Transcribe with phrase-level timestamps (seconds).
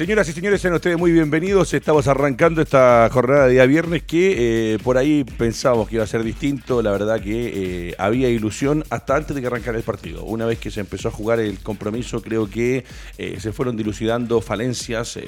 [0.00, 1.74] Señoras y señores, sean ustedes muy bienvenidos.
[1.74, 6.06] Estamos arrancando esta jornada de día viernes que eh, por ahí pensábamos que iba a
[6.06, 6.80] ser distinto.
[6.80, 10.24] La verdad que eh, había ilusión hasta antes de que arrancara el partido.
[10.24, 12.86] Una vez que se empezó a jugar el compromiso, creo que
[13.18, 15.18] eh, se fueron dilucidando falencias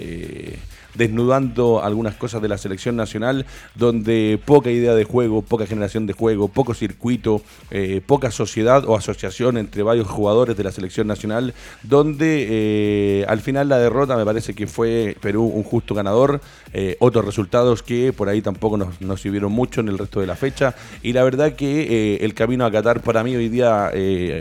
[0.95, 6.13] desnudando algunas cosas de la selección nacional, donde poca idea de juego, poca generación de
[6.13, 7.41] juego, poco circuito,
[8.07, 13.79] poca sociedad o asociación entre varios jugadores de la selección nacional, donde al final la
[13.79, 16.41] derrota me parece que fue Perú un justo ganador,
[16.73, 20.37] eh, otros resultados que por ahí tampoco nos, sirvieron mucho en el resto de la
[20.37, 23.91] fecha, y la verdad que el camino a Qatar para mí hoy día,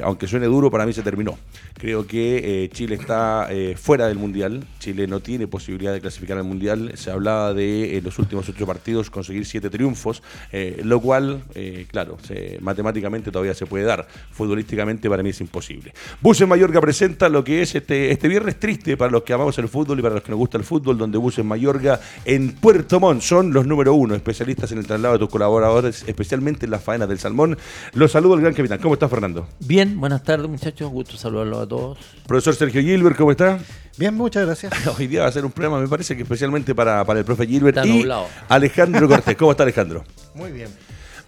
[0.04, 1.38] aunque suene duro, para mí se terminó.
[1.82, 7.12] Creo que Chile está fuera del Mundial, Chile no tiene posibilidad de clasificar Mundial se
[7.12, 12.18] hablaba de en los últimos ocho partidos conseguir siete triunfos, eh, lo cual, eh, claro,
[12.62, 14.08] matemáticamente todavía se puede dar.
[14.32, 15.94] Futbolísticamente para mí es imposible.
[16.22, 19.68] Buses Mayorga presenta lo que es este, este viernes triste para los que amamos el
[19.68, 23.22] fútbol y para los que nos gusta el fútbol, donde Buses Mayorga en Puerto Montt
[23.22, 27.10] son los número uno, especialistas en el traslado de tus colaboradores, especialmente en las faenas
[27.10, 27.58] del salmón.
[27.94, 28.80] Los saludo al gran capitán.
[28.80, 29.48] ¿Cómo estás, Fernando?
[29.60, 30.90] Bien, buenas tardes, muchachos.
[30.92, 31.98] Gusto saludarlos a todos.
[32.28, 33.58] Profesor Sergio Gilbert, ¿cómo está?
[33.98, 34.74] Bien, muchas gracias.
[35.00, 37.48] Hoy día va a ser un programa, me parece que especialmente para, para el profe
[37.48, 38.06] Gilbert y
[38.50, 39.38] Alejandro Cortés.
[39.38, 40.04] ¿Cómo está Alejandro?
[40.36, 40.68] Muy bien.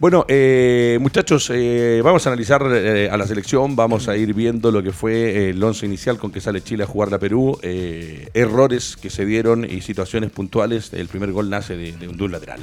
[0.04, 4.70] Bueno, eh, muchachos, eh, vamos a analizar eh, a la selección, vamos a ir viendo
[4.70, 8.98] lo que fue el once inicial con que sale Chile a jugar la Perú, errores
[8.98, 10.92] que se dieron y situaciones puntuales.
[10.92, 12.60] El primer gol nace de, un duel lateral,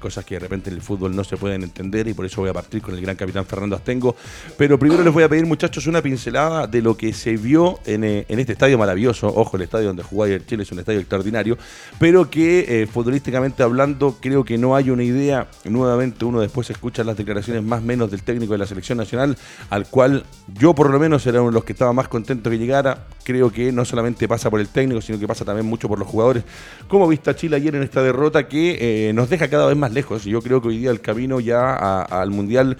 [0.00, 2.50] cosas que de repente en el fútbol no se pueden entender y por eso voy
[2.50, 4.16] a partir con el gran capitán Fernando Astengo.
[4.56, 8.02] Pero primero les voy a pedir, muchachos, una pincelada de lo que se vio en,
[8.02, 9.28] este estadio maravilloso.
[9.28, 11.56] Ojo, el estadio donde jugó ayer Chile es un estadio extraordinario,
[12.00, 15.46] pero que futbolísticamente hablando creo que no hay una idea.
[15.62, 19.36] Nuevamente uno después escuchar las declaraciones más menos del técnico de la selección nacional,
[19.68, 20.24] al cual
[20.58, 23.06] yo por lo menos era uno de los que estaba más contento que llegara.
[23.22, 26.08] Creo que no solamente pasa por el técnico, sino que pasa también mucho por los
[26.08, 26.44] jugadores.
[26.88, 29.92] ¿Cómo viste a Chile ayer en esta derrota que eh, nos deja cada vez más
[29.92, 30.24] lejos?
[30.24, 32.76] Yo creo que hoy día el camino ya al Mundial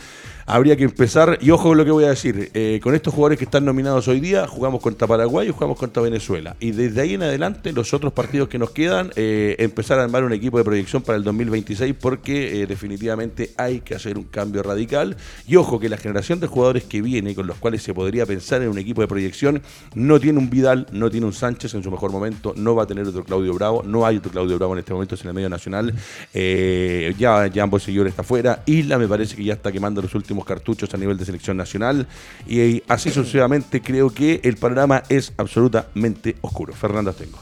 [0.51, 3.39] habría que empezar, y ojo con lo que voy a decir, eh, con estos jugadores
[3.39, 6.57] que están nominados hoy día, jugamos contra Paraguay y jugamos contra Venezuela.
[6.61, 10.25] Y desde ahí en adelante, los otros partidos que nos quedan, eh, empezar a armar
[10.25, 14.63] un equipo de proyección para el 2026, porque eh, definitivamente hay que hacer un cambio
[14.63, 15.17] radical.
[15.47, 18.63] Y ojo que la generación de jugadores que viene, con los cuales se podría pensar
[18.63, 19.63] en un equipo de proyección,
[19.95, 22.87] no tiene un Vidal, no tiene un Sánchez en su mejor momento, no va a
[22.87, 25.49] tener otro Claudio Bravo, no hay otro Claudio Bravo en este momento en el medio
[25.49, 25.95] nacional.
[26.33, 28.63] ya, ya ambos señores está fuera.
[28.67, 32.07] Isla me parece que ya está quemando los últimos cartuchos a nivel de selección nacional
[32.47, 36.73] y así sucesivamente creo que el panorama es absolutamente oscuro.
[36.73, 37.39] Fernando Astengo.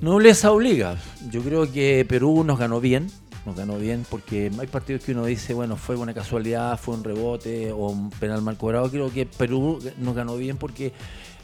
[0.00, 0.96] Nobleza obliga.
[1.30, 3.08] Yo creo que Perú nos ganó bien,
[3.44, 7.04] nos ganó bien porque hay partidos que uno dice, bueno, fue una casualidad, fue un
[7.04, 8.90] rebote o un penal mal cobrado.
[8.90, 10.92] Creo que Perú nos ganó bien porque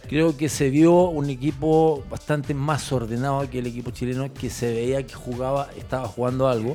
[0.06, 4.72] creo que se vio un equipo bastante más ordenado que el equipo chileno que se
[4.72, 6.74] veía que jugaba, estaba jugando algo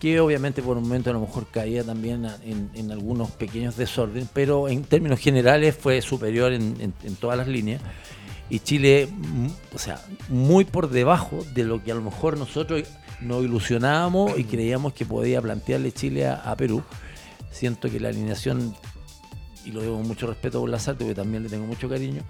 [0.00, 4.68] que obviamente por un momento a lo mejor caía también en, algunos pequeños desórdenes, pero
[4.68, 7.80] en términos generales fue superior en, todas las líneas.
[8.48, 12.84] Y Chile, mm, o sea, muy por debajo de lo que a lo mejor nosotros
[13.20, 16.82] nos ilusionábamos y creíamos que podía plantearle Chile a, Perú.
[17.50, 18.76] Siento que la alineación,
[19.66, 22.22] y lo con mucho respeto por Lazarte, porque también le tengo mucho cariño,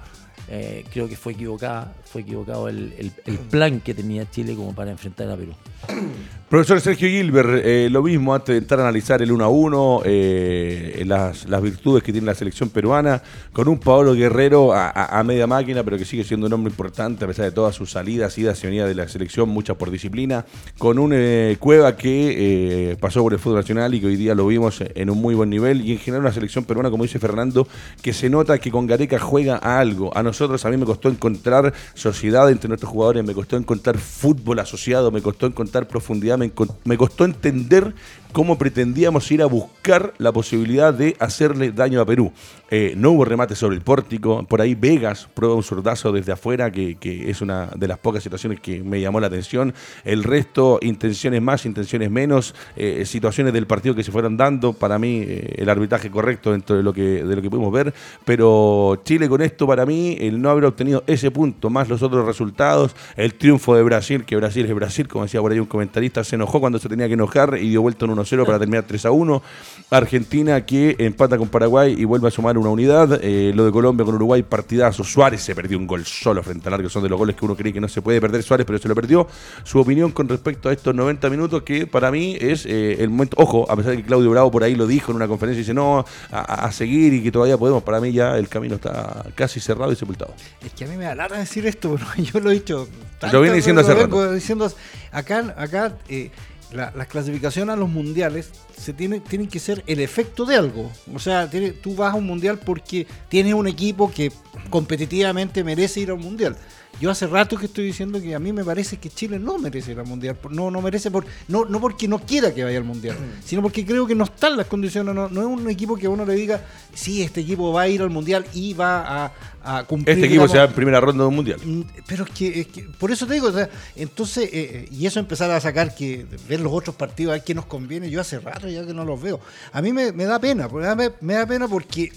[0.49, 3.13] eh, creo que fue equivocada, fue equivocado el,
[3.51, 5.53] plan que tenía Chile como para enfrentar a Perú.
[6.49, 10.03] Profesor Sergio Gilbert, eh, lo mismo antes de entrar a analizar el 1 a 1,
[10.05, 13.21] eh, las, virtudes que tiene la selección peruana,
[13.53, 17.29] con un Paolo Guerrero a, media máquina, pero que sigue siendo un hombre importante a
[17.29, 20.45] pesar de todas sus salidas, idas y venidas de la selección, muchas por disciplina,
[20.79, 21.17] con un
[21.59, 25.21] Cueva que pasó por el fútbol nacional y que hoy día lo vimos en un
[25.21, 27.67] muy buen nivel, y en general una selección peruana, como dice Fernando,
[28.01, 31.09] que se nota que con Gareca juega a algo, a nosotros, a mí me costó
[31.09, 36.53] encontrar sociedad entre nuestros jugadores, me costó encontrar fútbol asociado, me costó encontrar profundidad, me,
[36.85, 37.95] me costó entender
[38.37, 42.35] cómo pretendíamos ir a buscar la posibilidad de hacerle daño a Perú.
[42.71, 46.71] Eh, no hubo remate sobre el pórtico, por ahí Vegas prueba un zurdazo desde afuera,
[46.71, 49.73] que, es una de las pocas situaciones que me llamó la atención.
[50.05, 54.99] El resto, intenciones más, intenciones menos, eh, situaciones del partido que se fueron dando, para
[54.99, 57.95] mí eh, el arbitraje correcto dentro de lo, que, de lo que pudimos ver,
[58.27, 62.27] pero Chile con esto, para mí, el no haber obtenido ese punto, más los otros
[62.27, 66.23] resultados, el triunfo de Brasil, que Brasil es Brasil, como decía por ahí un comentarista,
[66.23, 68.85] se enojó cuando se tenía que enojar y dio vuelta en unos 0 para terminar
[68.87, 69.43] 3 a 1.
[69.91, 73.21] Argentina que empata con Paraguay y vuelve a sumar una unidad.
[73.23, 75.05] Eh, lo de Colombia con Uruguay, partidazo.
[75.05, 77.57] Suárez se perdió un gol solo frente al arco, son de los goles que uno
[77.57, 79.29] cree que no se puede perder Suárez, pero se lo perdió.
[79.65, 83.37] Su opinión con respecto a estos 90 minutos, que para mí es eh, el momento.
[83.39, 85.63] Ojo, a pesar de que Claudio Bravo por ahí lo dijo en una conferencia, y
[85.63, 87.83] dice no, a, seguir y que todavía podemos.
[87.83, 90.35] Para mí ya el camino está casi cerrado y sepultado.
[90.65, 92.89] Es que a mí me da lata decir esto, pero yo lo he dicho.
[93.33, 94.33] Lo viene diciendo hace rato.
[94.33, 94.71] Diciendo,
[95.13, 96.31] acá, acá eh,
[96.73, 100.91] las clasificaciones a los mundiales se tiene, tienen que ser el efecto de algo.
[101.15, 101.49] O sea,
[101.83, 104.33] tú vas a un mundial porque tienes un equipo que
[104.71, 106.57] competitivamente merece ir a un mundial.
[107.01, 109.93] Yo hace rato que estoy diciendo que a mí me parece que Chile no merece
[109.93, 110.39] ir al mundial.
[110.51, 113.85] No, no merece por, no, no porque no quiera que vaya al mundial, sino porque
[113.85, 115.15] creo que no están las condiciones.
[115.15, 116.65] No, no es un equipo que uno le diga,
[116.95, 119.33] sí, este equipo va a ir al mundial y va
[119.63, 120.17] a, cumplir.
[120.17, 121.61] Este equipo se va en primera ronda de un mundial.
[121.63, 123.51] Mm, pero es que, por eso te digo,
[123.97, 127.45] entonces, eh, eh, y eso empezar a sacar que ver los otros partidos, a ver
[127.45, 128.09] qué nos conviene.
[128.09, 129.41] Yo hace rato ya que no los veo.
[129.73, 132.13] A mí me, da pena, me, me da pena porque.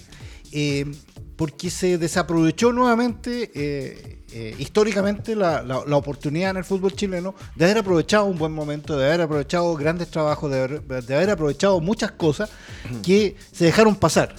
[0.51, 0.85] Eh,
[1.39, 5.61] porque se desaprovechó nuevamente eh, eh, históricamente la,
[5.93, 10.11] oportunidad en el fútbol chileno de haber aprovechado un buen momento, de haber aprovechado grandes
[10.11, 12.49] trabajos, de haber, aprovechado muchas cosas
[13.05, 14.35] que se dejaron pasar.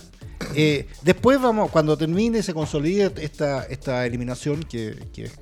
[0.54, 5.32] Eh, después vamos, cuando termine, se consolide esta, esta eliminación que, que es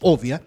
[0.00, 0.42] obvia,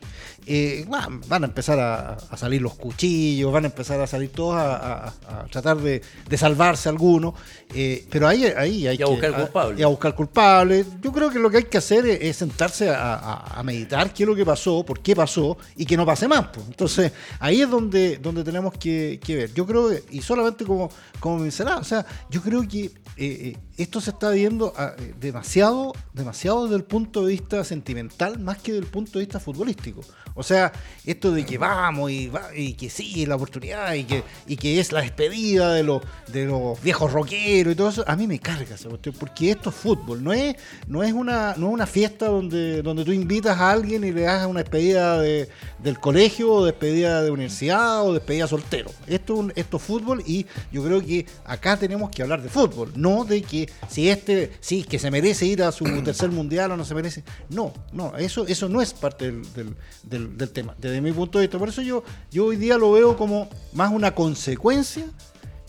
[0.49, 5.13] eh, van a empezar a, salir los cuchillos, van a empezar a salir todos a,
[5.51, 6.01] tratar de,
[6.37, 7.33] salvarse algunos,
[7.75, 9.83] eh, pero ahí, ahí hay que buscar culpables.
[9.83, 10.87] a buscar culpables.
[11.01, 14.35] Yo creo que lo que hay que hacer es, sentarse a, meditar qué es lo
[14.35, 16.47] que pasó, por qué pasó y que no pase más.
[16.47, 16.65] Pues.
[16.65, 19.53] Entonces, ahí es donde, donde tenemos que, ver.
[19.53, 20.89] Yo creo, y solamente como,
[21.19, 24.73] como mencionaba, o sea, yo creo que eh, esto se está viendo
[25.19, 29.41] demasiado, demasiado desde el punto de vista sentimental más que desde el punto de vista
[29.41, 30.01] futbolístico.
[30.37, 30.71] O sea,
[31.03, 34.91] esto de que vamos y, y que sí, la oportunidad y que, y que es
[34.91, 38.75] la despedida de los, de los viejos rockeros y todo eso, a mí me carga
[38.75, 40.55] esa cuestión, porque esto es fútbol, no es,
[40.87, 44.27] no es, una, no es una fiesta donde, donde tú invitas a alguien y le
[44.27, 45.49] hagas una despedida de,
[45.79, 48.91] del colegio, o despedida de universidad, o despedida soltero.
[49.07, 53.25] Esto, esto es fútbol y yo creo que acá tenemos que hablar de fútbol, no
[53.25, 56.85] de que si este, sí, que se merece ir a su tercer mundial o no
[56.85, 57.23] se merece.
[57.49, 61.57] No, no, eso, eso no es parte del del, tema, desde mi punto de vista.
[61.57, 65.05] Por eso yo, yo hoy día lo veo como más una consecuencia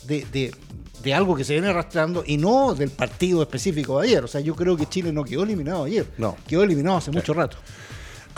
[0.06, 0.52] de,
[1.02, 4.24] de, algo que se viene arrastrando y no del partido específico de ayer.
[4.24, 6.06] O sea, yo creo que Chile no quedó eliminado ayer.
[6.18, 6.36] No.
[6.46, 7.56] Quedó eliminado hace mucho rato.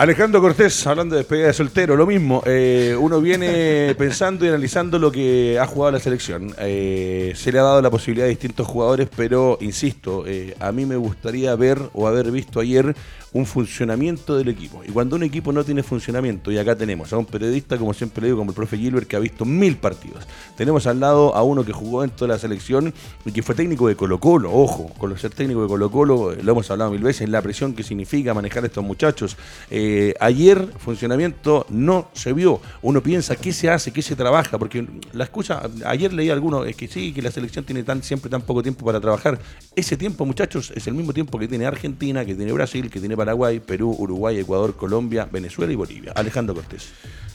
[0.01, 2.43] Alejandro Cortés, hablando de despedida de soltero, lo mismo.
[2.47, 6.55] Eh, uno viene pensando y analizando lo que ha jugado la selección.
[6.59, 10.87] Eh, se le ha dado la posibilidad a distintos jugadores, pero insisto, eh, a mí
[10.87, 12.97] me gustaría ver o haber visto ayer
[13.33, 14.83] un funcionamiento del equipo.
[14.87, 18.23] Y cuando un equipo no tiene funcionamiento, y acá tenemos a un periodista, como siempre
[18.23, 20.27] le digo, como el profe Gilbert, que ha visto mil partidos.
[20.57, 22.93] Tenemos al lado a uno que jugó en toda la selección
[23.25, 24.53] y que fue técnico de Colo Colo.
[24.53, 27.83] Ojo, con ser técnico de Colo Colo, lo hemos hablado mil veces, la presión que
[27.83, 29.37] significa manejar a estos muchachos.
[29.71, 32.61] Eh, ayer funcionamiento no se vio.
[32.83, 36.75] Uno piensa qué se hace, qué se trabaja, porque la escucha, ayer leí alguno, es
[36.75, 39.39] que sí, que la selección tiene tan, siempre tan poco tiempo para trabajar.
[39.77, 43.17] Ese tiempo, muchachos, es el mismo tiempo que tiene Argentina, que tiene Brasil, que tiene
[43.21, 46.13] Paraguay, Perú, Uruguay, Ecuador, Colombia, Venezuela y Bolivia.
[46.17, 46.89] Alejandro Cortés.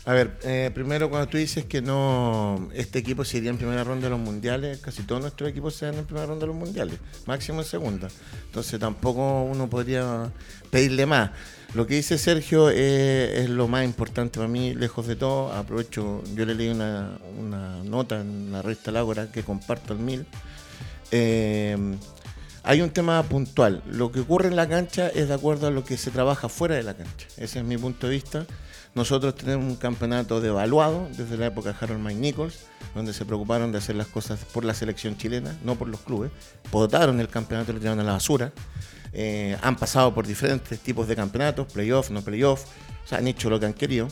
[0.04, 3.84] A ver, eh, primero cuando tú dices que no este equipo se iría en primera
[3.84, 6.56] ronda de los mundiales, casi todos nuestros equipos se dan en primera ronda de los
[6.56, 6.98] mundiales,
[7.28, 8.08] máximo en segunda.
[8.48, 10.32] Entonces tampoco uno podría
[10.72, 11.30] pedirle más.
[11.76, 15.54] Lo que dice Sergio eh, es lo más importante para mí, lejos de todo.
[15.54, 17.20] Aprovecho, yo le leí una,
[17.84, 20.26] nota en la revista Lágora que comparto al mil.
[21.12, 21.78] Eh,
[22.66, 23.84] hay un tema puntual.
[23.86, 26.76] Lo que ocurre en la cancha es de acuerdo a lo que se trabaja fuera
[26.76, 27.28] de la cancha.
[27.38, 28.46] Ese es mi punto de vista.
[28.96, 33.72] Nosotros tenemos un campeonato devaluado desde la época de Harold Mike Nichols, donde se preocuparon
[33.72, 36.32] de hacer las cosas por la selección chilena, no por los clubes.
[36.72, 38.52] Potaron el campeonato y lo tiraron a la basura.
[39.14, 42.66] Eh, han pasado por diferentes tipos de campeonatos, playoff, no playoff,
[43.06, 44.08] o sea, han hecho lo que han querido.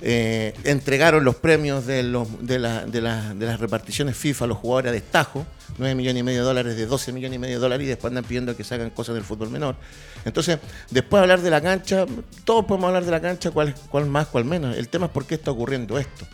[0.00, 5.46] Eh, entregaron los premios de, las reparticiones FIFA a los jugadores a destajo,
[5.76, 8.10] 9 millones y medio de dólares de 12 millones y medio de dólares y después
[8.10, 9.76] andan pidiendo que se hagan cosas del fútbol menor.
[10.24, 10.58] Entonces,
[10.90, 12.06] después de hablar de la cancha,
[12.44, 13.74] todos podemos hablar de la cancha, cuál,
[14.08, 14.78] más, cuál menos.
[14.78, 16.26] El tema es por qué está ocurriendo esto.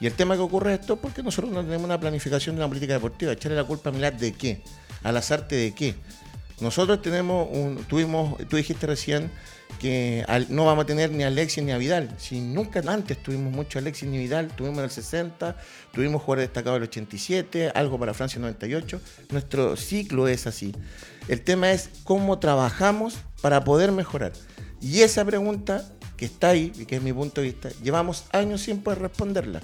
[0.00, 2.94] Y el tema que ocurre esto porque nosotros no tenemos una planificación de la política
[2.94, 3.30] deportiva.
[3.32, 4.60] Echarle la culpa a Milad de qué,
[5.04, 5.94] a las de qué.
[6.60, 9.30] Nosotros tenemos un, tuvimos, tú dijiste recién
[9.78, 12.14] que no vamos a tener ni a Alexis ni a Vidal.
[12.18, 15.56] Si nunca antes tuvimos mucho Alexis ni Vidal, tuvimos en el 60,
[15.92, 19.00] tuvimos jugadores destacados en el 87, algo para Francia en el 98.
[19.30, 20.74] Nuestro ciclo es así.
[21.28, 24.32] El tema es cómo trabajamos para poder mejorar.
[24.80, 28.62] Y esa pregunta que está ahí, y que es mi punto de vista, llevamos años
[28.62, 29.60] sin poder responderla.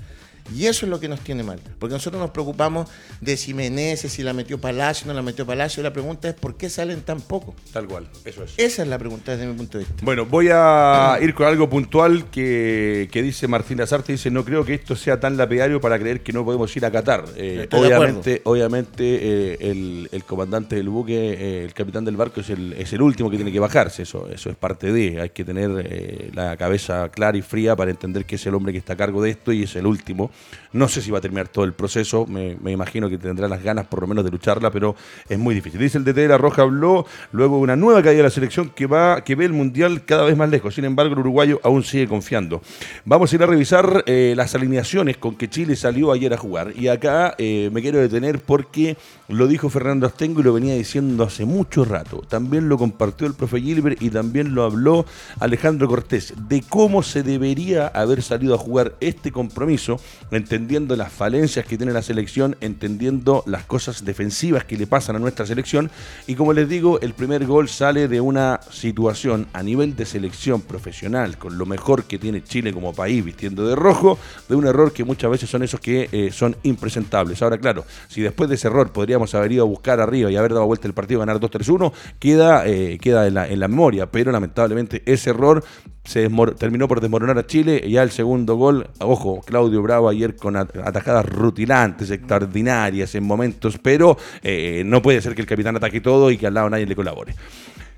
[0.55, 1.61] Y eso es lo que nos tiene mal.
[1.79, 2.89] Porque nosotros nos preocupamos
[3.21, 5.83] de si Meneses, si la metió Palacio, no la metió Palacio.
[5.83, 7.55] La pregunta es ¿por qué salen tan poco?
[7.73, 8.55] Tal cual, eso es.
[8.57, 10.05] Esa es la pregunta desde mi punto de vista.
[10.05, 14.13] Bueno, voy a ir con algo puntual que, que dice Martín Lazarte.
[14.13, 16.91] Dice, no creo que esto sea tan lapidario para creer que no podemos ir a
[16.91, 17.25] Qatar.
[17.37, 22.51] Eh, obviamente, obviamente eh, el, el comandante del buque, eh, el capitán del barco, es
[22.51, 24.03] el, es el último que tiene que bajarse.
[24.03, 25.21] Eso, eso es parte de.
[25.21, 28.79] Hay que tener la cabeza clara y fría para entender que es el hombre que
[28.79, 30.31] está a cargo de esto y es el último.
[30.73, 32.27] No sé si va a terminar todo el proceso.
[32.27, 34.95] Me, imagino que tendrá las ganas por lo menos de lucharla, pero
[35.29, 35.81] es muy difícil.
[35.81, 38.71] Dice el DT de la Roja habló luego de una nueva caída de la selección
[38.71, 40.75] que va que ve el mundial cada vez más lejos.
[40.75, 42.63] Sin embargo, el uruguayo aún sigue confiando.
[43.05, 46.73] Vamos a ir a revisar eh, las alineaciones con que Chile salió ayer a jugar.
[46.77, 48.97] Y acá eh, me quiero detener porque
[49.29, 52.23] lo dijo Fernando Astengo y lo venía diciendo hace mucho rato.
[52.29, 55.05] También lo compartió el profe Gilbert y también lo habló
[55.39, 61.67] Alejandro Cortés de cómo se debería haber salido a jugar este compromiso, entendiendo las falencias
[61.67, 65.91] que tiene la selección, entendiendo las cosas defensivas que le pasan a nuestra selección.
[66.27, 70.63] Y como les digo, el primer gol sale de una situación a nivel de selección
[70.63, 74.19] profesional, con lo mejor que tiene Chile como país vistiendo de rojo,
[74.49, 77.43] de un error que muchas veces son esos que eh, son impresentables.
[77.43, 80.55] Ahora, claro, si después de ese error podríamos haber ido a buscar arriba y haber
[80.55, 84.33] dado vuelta el partido, ganar 2-3-1, queda, eh, queda en, la, en la memoria, pero
[84.33, 85.65] lamentablemente ese error
[86.05, 90.57] se terminó por desmoronar a Chile y ya el segundo gol, ojo, Claudio Bravo con
[90.57, 96.01] at- atajadas rutilantes, extraordinarias en momentos, pero eh, no puede ser que el capitán ataque
[96.01, 97.35] todo y que al lado nadie le colabore.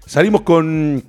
[0.05, 1.03] Salimos con,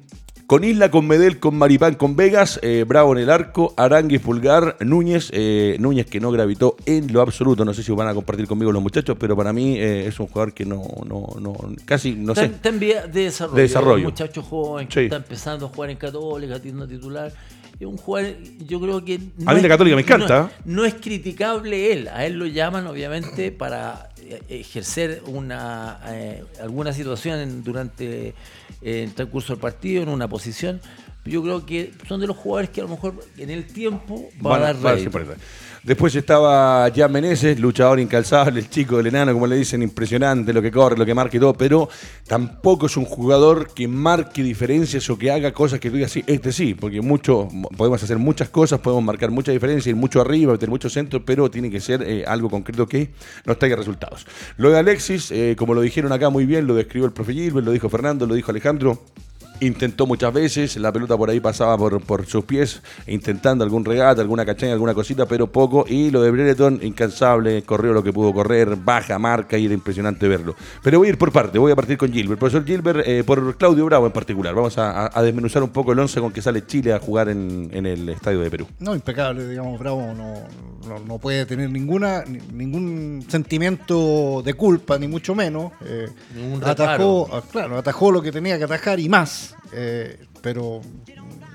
[0.45, 4.77] con Isla, con Medel, con Maripán, con Vegas, eh, Bravo en el arco, Aranguis, Pulgar,
[4.81, 8.45] Núñez, eh, Núñez que no gravitó en lo absoluto, no sé si van a compartir
[8.47, 11.55] conmigo los muchachos, pero para mí eh, es un jugador que no, no, no
[11.85, 12.45] casi, no sé.
[12.45, 13.55] Está, en vía de desarrollo.
[13.55, 13.97] De desarrollo.
[14.07, 14.99] Un muchacho joven que Sí.
[15.05, 17.31] está empezando a jugar en Católica, siendo titular.
[17.83, 18.33] Es un jugador,
[18.67, 19.19] yo creo que.
[19.37, 20.51] No A mí la es- Católica me encanta.
[20.65, 22.07] No, no es criticable él.
[22.07, 29.03] A él lo llaman, obviamente, para eh, ejercer una eh, alguna situación en- durante eh,
[29.03, 30.79] el transcurso del partido, en una posición.
[31.25, 34.49] Yo creo que son de los jugadores que a lo mejor en el tiempo va
[34.51, 34.97] Van a a- dar
[35.83, 40.61] Después estaba Jan Meneses, luchador incalzable, el chico del enano, como le dicen, impresionante lo
[40.61, 41.89] que corre, lo que marca y todo, pero
[42.25, 46.23] tampoco es un jugador que marque diferencias o que haga cosas que tú digas, sí,
[46.25, 50.53] este sí, porque mucho, podemos hacer muchas cosas, podemos marcar mucha diferencia, ir mucho arriba,
[50.53, 53.09] meter mucho centro, pero tiene que ser eh, algo concreto que
[53.45, 54.25] nos traiga resultados.
[54.55, 57.65] Lo de Alexis, eh, como lo dijeron acá muy bien, lo describió el profe Gilbert,
[57.65, 59.03] lo dijo Fernando, lo dijo Alejandro,
[59.59, 64.19] Intentó muchas veces, la pelota por ahí pasaba por, por sus pies, intentando algún regate,
[64.19, 65.85] alguna cachaña, alguna cosita, pero poco.
[65.87, 70.27] Y lo de Brereton, incansable, corrió lo que pudo correr, baja, marca y era impresionante
[70.27, 70.55] verlo.
[70.81, 72.39] Pero voy a ir por parte, voy a partir con Gilbert.
[72.39, 74.53] Profesor Gilbert, eh, por Claudio Bravo en particular.
[74.53, 77.85] Vamos a, desmenuzar un poco el 11 con que sale Chile a jugar en, en
[77.85, 78.67] el Estadio de Perú.
[78.79, 80.33] No, impecable, digamos, Bravo no,
[80.89, 85.71] no, no puede tener ninguna ni- ningún sentimiento de culpa, ni mucho menos.
[85.85, 89.42] Eh, Ningún atajó, ah, claro, atajó lo que tenía que atajar y más.
[89.71, 90.81] Eh, pero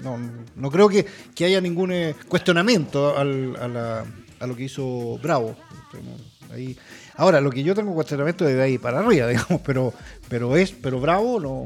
[0.02, 0.18] no,
[0.57, 4.04] no creo que, que haya ningún eh, cuestionamiento al- a, la-
[4.40, 5.57] a lo que hizo Bravo.
[6.52, 6.76] Ahí.
[7.16, 9.92] Ahora, lo que yo tengo cuestionamiento es de ahí para arriba, digamos, pero,
[10.28, 11.64] pero es, pero Bravo no,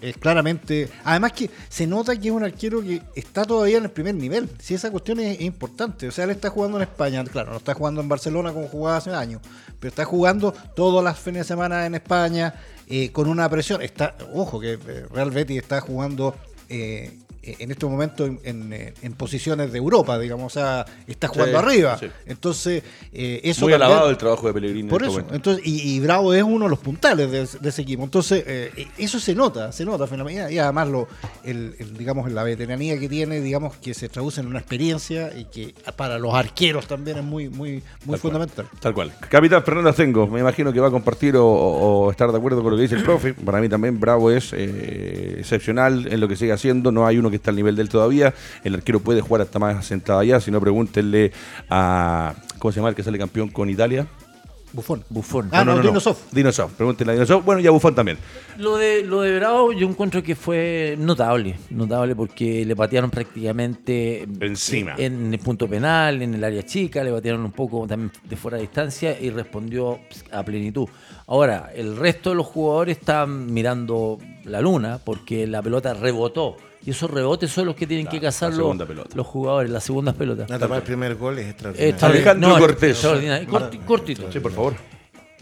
[0.00, 0.88] es claramente.
[1.04, 4.48] Además que se nota que es un arquero que está todavía en el primer nivel.
[4.60, 6.08] Si esa cuestión es, importante.
[6.08, 7.24] O sea, él está jugando en España.
[7.24, 9.40] Claro, no está jugando en Barcelona como jugaba hace años.
[9.78, 12.54] Pero está jugando todas las fines de semana en España.
[12.88, 13.82] eh, con una presión.
[13.82, 16.34] Está, ojo, que eh, Real Betis está jugando.
[16.68, 17.18] eh,
[17.58, 21.58] en estos momentos en, en, eh, en posiciones de Europa, digamos, o sea, está jugando
[21.60, 21.98] Sí, arriba.
[21.98, 22.06] sí.
[22.26, 24.88] Entonces, eh, eso Muy también- alabado el trabajo de Pellegrini.
[24.88, 27.68] por en eso, este entonces, y, y Bravo es uno de los puntales de, de
[27.68, 28.04] ese equipo.
[28.04, 30.52] Entonces, eh, eso se nota, se nota fenomenal.
[30.52, 31.08] Y además, lo,
[31.44, 35.44] el, el, digamos, la veteranía que tiene, digamos, que se traduce en una experiencia y
[35.46, 38.66] que para los arqueros también es muy, muy, muy Tal fundamental.
[38.66, 39.12] Cual, tal cual.
[39.28, 42.62] Capitán Fernando Astengo, me imagino que va a compartir o, o- o estar de acuerdo
[42.62, 43.34] con lo que dice el profe.
[43.34, 46.92] Para mí también Bravo es eh, excepcional en lo que sigue haciendo.
[46.92, 48.34] No hay uno que está al nivel de él todavía.
[48.64, 50.40] El arquero puede jugar hasta más sentado allá.
[50.40, 51.32] Si no, pregúntenle
[51.70, 52.34] a.
[52.58, 54.06] ¿Cómo se llama el que sale campeón con Italia?
[54.72, 55.02] Bufón.
[55.08, 55.48] Bufón.
[55.52, 56.32] Ah, no, Dino Sof.
[56.32, 56.70] Dinosaur.
[56.70, 57.42] Pregúntenle a Dinosaur.
[57.42, 58.18] Bueno, y a Bufón también.
[58.58, 64.26] Lo de, lo de Bravo yo encuentro que fue notable, notable porque le patearon prácticamente
[64.40, 64.94] Encima.
[64.98, 68.56] en el punto penal, en el área chica, le patearon un poco también de fuera
[68.56, 70.00] de distancia y respondió
[70.32, 70.86] a plenitud.
[71.26, 76.56] Ahora, el resto de los jugadores están mirando la luna porque la pelota rebotó.
[76.88, 79.84] Y esos rebotes son los que tienen Claro, que cazar la los, los jugadores, las
[79.84, 80.48] segundas pelotas.
[80.48, 81.96] No tapar el primer gol es extraordinario.
[82.06, 82.98] Alejandro No, Cortés.
[83.84, 84.32] cortito.
[84.32, 84.72] Sí, por favor.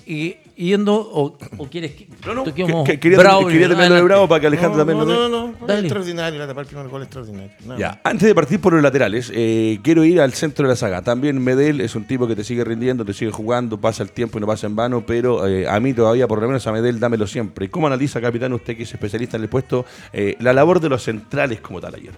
[0.09, 3.77] Y yendo, o, o quieres que No, no, toquemos que- que- quería, Bravo quería terminar
[3.77, 4.05] lo de adelante?
[4.05, 5.81] Bravo para que Alejandro no, también no, lo no, no, no, Dale.
[5.81, 7.51] extraordinario, la tapar el primer gol extraordinario.
[7.77, 11.03] Ya, antes de partir por los laterales, eh, quiero ir al centro de la saga.
[11.03, 14.39] También Medel es un tipo que te sigue rindiendo, te sigue jugando, pasa el tiempo
[14.39, 17.01] y no pasa en vano, pero eh, a mí todavía, por lo menos a Medel,
[17.01, 17.69] dámelo siempre.
[17.69, 21.03] ¿Cómo analiza, capitán, usted que es especialista en el puesto, eh, la labor de los
[21.03, 22.13] centrales como tal ayer?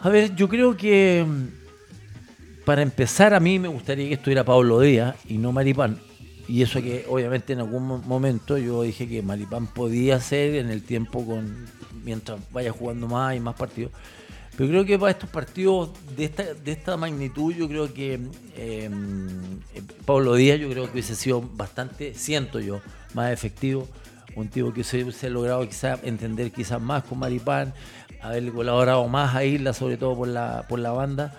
[0.00, 4.78] A ver, yo creo que mm, para empezar a mí me gustaría que estuviera Pablo
[4.80, 5.98] Díaz y no Maripán.
[6.48, 10.70] Y eso que obviamente en algún mo- momento yo dije que Maripán podía ser en
[10.70, 11.66] el tiempo con
[12.04, 13.92] mientras vaya jugando más y más partidos.
[14.56, 18.14] Pero creo que para estos partidos de esta, de esta magnitud, yo creo que
[18.56, 18.90] eh,
[19.74, 22.80] eh, Pablo Díaz, yo creo que hubiese sido bastante, siento yo,
[23.14, 23.86] más efectivo.
[24.34, 27.72] Un tipo que se hubiese logrado quizás entender quizás más con Maripán,
[28.20, 31.34] haberle colaborado más a Isla, sobre todo por la, por la banda.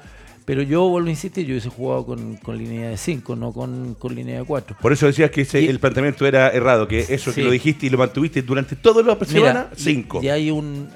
[0.49, 3.93] Pero yo vuelvo a insistir, yo hubiese jugado con, con línea de 5, no con,
[3.93, 4.77] con línea de 4.
[4.81, 7.35] Por eso decías que ese- Y- el planteamiento era errado, que eso Sí.
[7.35, 10.23] que lo dijiste y lo mantuviste durante toda la semana, Mira, y- cinco.
[10.23, 10.87] Y, hay un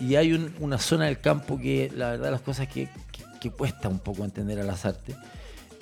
[0.00, 3.50] y hay un- una zona del campo que la verdad las cosas que, que- que
[3.50, 5.14] cuesta un poco entender a las artes.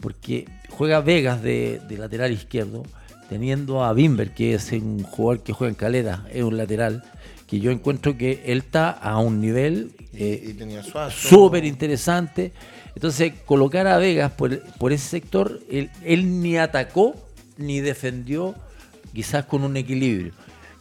[0.01, 2.83] Porque juega Vegas de, de lateral izquierdo,
[3.29, 7.05] teniendo a Bimber, que es un jugador que juega en calera, es un lateral,
[7.47, 10.57] que yo encuentro que él está a un nivel eh,
[11.11, 12.51] súper interesante.
[12.95, 17.15] Entonces, colocar a Vegas por, por ese sector, él, él ni atacó
[17.57, 18.55] ni defendió,
[19.13, 20.33] quizás con un equilibrio.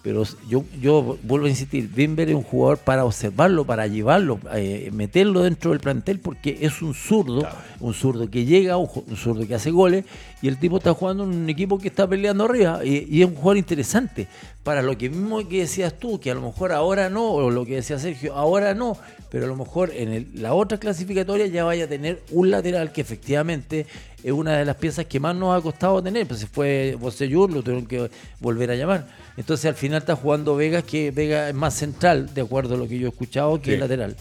[0.02, 4.90] Pero yo, yo vuelvo a insistir, Bimber es un jugador para observarlo, para llevarlo, eh,
[4.94, 7.46] meterlo dentro del plantel, porque es un zurdo,
[7.82, 10.06] un zurdo que llega, un, un zurdo que hace goles,
[10.42, 13.28] y el tipo está jugando en un equipo que está peleando arriba, y, y es
[13.28, 14.28] un jugador interesante.
[14.64, 17.66] Para lo que mismo que decías tú, que a lo mejor ahora no, o lo
[17.66, 18.98] que decía Sergio, ahora no,
[19.32, 22.92] pero a lo mejor en el- la otra clasificatoria ya vaya a tener un lateral
[22.92, 23.86] que efectivamente
[24.24, 26.28] es una de las piezas que más nos ha costado tener.
[26.28, 29.08] Pues se fue Bocellur, lo tuvieron que volver a llamar.
[29.38, 32.88] Entonces al final está jugando Vegas, que Vega es más central, de acuerdo a lo
[32.88, 33.78] que yo he escuchado, que Sí.
[33.78, 34.16] lateral.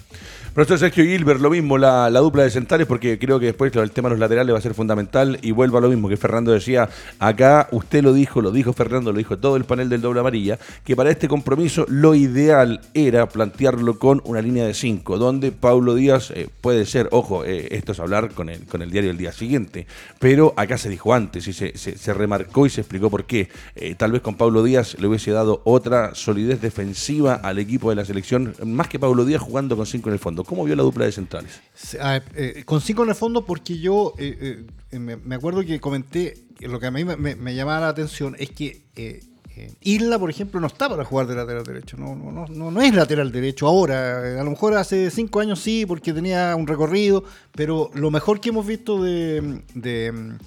[0.58, 3.92] Profesor Sergio Gilbert, lo mismo, la, la dupla de centrales, porque creo que después el
[3.92, 5.38] tema de los laterales va a ser fundamental.
[5.40, 6.88] Y vuelvo a lo mismo que Fernando decía,
[7.20, 10.58] acá usted lo dijo, lo dijo Fernando, lo dijo todo el panel del doble amarilla,
[10.82, 15.94] que para este compromiso lo ideal era plantearlo con una línea de 5, donde Paulo
[15.94, 19.16] Díaz eh, puede ser, ojo, eh, esto es hablar con el, con el diario del
[19.16, 19.86] día siguiente,
[20.18, 23.48] pero acá se dijo antes y se, se- remarcó y se explicó por qué.
[23.76, 27.94] Eh, tal vez con Paulo Díaz le hubiese dado otra solidez defensiva al equipo de
[27.94, 30.47] la selección, más que Paulo Díaz jugando con 5 en el fondo.
[30.48, 31.60] ¿Cómo vio la dupla de centrales?
[32.00, 35.78] Ah, eh, con cinco en el fondo porque yo eh, eh, me, me acuerdo que
[35.78, 39.20] comenté, lo que a mí me, me- me llamaba la atención es que eh,
[39.56, 42.70] eh, Isla, por ejemplo, no está para jugar de lateral derecho, no, no, no, no,
[42.70, 46.56] no es lateral derecho ahora, Eh, a lo mejor hace cinco años sí, porque tenía
[46.56, 50.38] un recorrido, pero lo mejor que hemos visto de, de,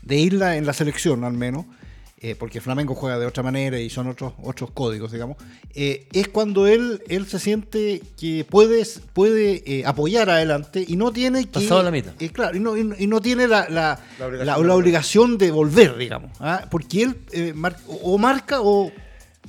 [0.00, 1.66] de Isla en la selección al menos,
[2.22, 5.36] eh, porque Flamengo juega de otra manera y son otros otros códigos, digamos,
[5.74, 11.12] eh, es cuando él, él se siente que puede, puede eh, apoyar adelante y no
[11.12, 11.60] tiene que...
[11.60, 12.12] Pasado la mitad.
[12.20, 14.44] eh, claro, y no, y no- y no tiene la, la, La obligación la- de
[14.46, 14.70] la volver.
[14.76, 16.66] obligación de volver, digamos, ¿ah?
[16.70, 18.92] porque él eh, mar- o marca o,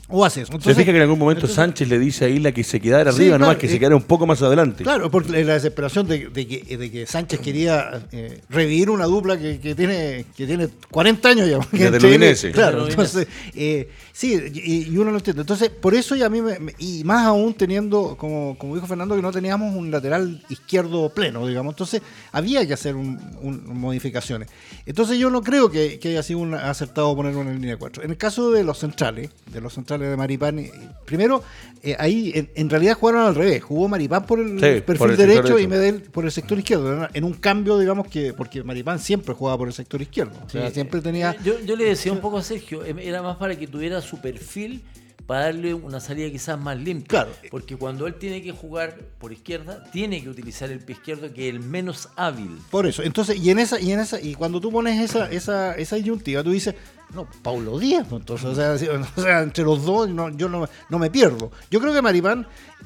[0.10, 0.52] o hace eso.
[0.52, 2.80] Se Entonces, fija que en algún momento entonces- Sánchez le dice a Isla que se
[2.80, 4.84] quedara Sí, arriba, claro, nomás que se eh, quedara un poco más adelante.
[4.84, 9.38] Claro, por la desesperación de, de que, de que Sánchez quería eh, revivir una dupla
[9.40, 11.60] que, que tiene que tiene 40 años ya.
[11.60, 12.52] porque Udinese.
[12.52, 15.42] Claro, entonces, eh, sí, y, y uno lo entiende.
[15.42, 18.88] Entonces, por eso ya a mí, me- me- y más aún teniendo, como, como dijo
[18.88, 21.74] Fernando, que no teníamos un lateral izquierdo pleno, digamos.
[21.74, 24.48] Entonces, había que hacer un- un- modificaciones.
[24.86, 28.04] Entonces, yo no creo que, que haya sido un acertado ponerlo en línea 4.
[28.04, 30.72] En el caso de los centrales, de los centrales de Maripán, eh,
[31.06, 31.44] primero,
[31.82, 33.62] eh, ahí en, en realidad jugaron al revés.
[33.64, 35.68] Jugó Maripán por el Sí, perfil por el sector derecho y.
[35.68, 37.08] Medel por el sector izquierdo.
[37.14, 40.34] En un cambio, digamos que, porque Maripán siempre jugaba por el sector izquierdo.
[40.46, 41.36] O sea, Sí, siempre tenía.
[41.44, 44.22] Yo, yo le decía un poco a Sergio, em, era más para que tuviera su
[44.22, 44.84] perfil
[45.26, 47.08] para darle una salida quizás más limpia.
[47.08, 47.32] Claro.
[47.50, 51.48] Porque cuando él tiene que jugar por izquierda, tiene que utilizar el pie izquierdo, que
[51.48, 52.60] es el menos hábil.
[52.70, 55.76] Por eso, entonces, y en esa, y en esa, y cuando tú pones esa, esa,
[55.76, 56.76] esa disyuntiva, tú dices,
[57.14, 58.74] no, Paulo Díaz, entonces, o sea,
[59.16, 61.52] o sea, entre los dos no, yo no, no me pierdo.
[61.72, 62.46] Yo creo que Maripán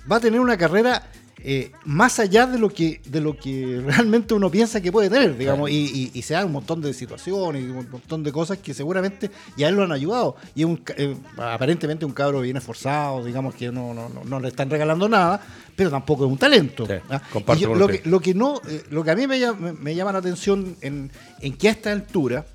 [0.10, 1.10] va a tener una carrera
[1.44, 5.38] eh, más allá de lo que, de lo que realmente uno piensa que puede tener,
[5.38, 8.58] digamos, y, y- y se dan un montón de situaciones y un montón de cosas
[8.58, 10.36] que seguramente ya él lo han ayudado.
[10.56, 14.48] Y un, eh, aparentemente un cabro bien esforzado, digamos que no, no, no, no le
[14.48, 15.40] están regalando nada,
[15.76, 16.86] pero tampoco es un talento.
[16.88, 17.22] Sí, ¿ah?
[17.60, 19.74] Y yo- lo, que, lo que no, eh, lo que a mí me llama, me-
[19.74, 22.46] me llama la atención en, en que a esta altura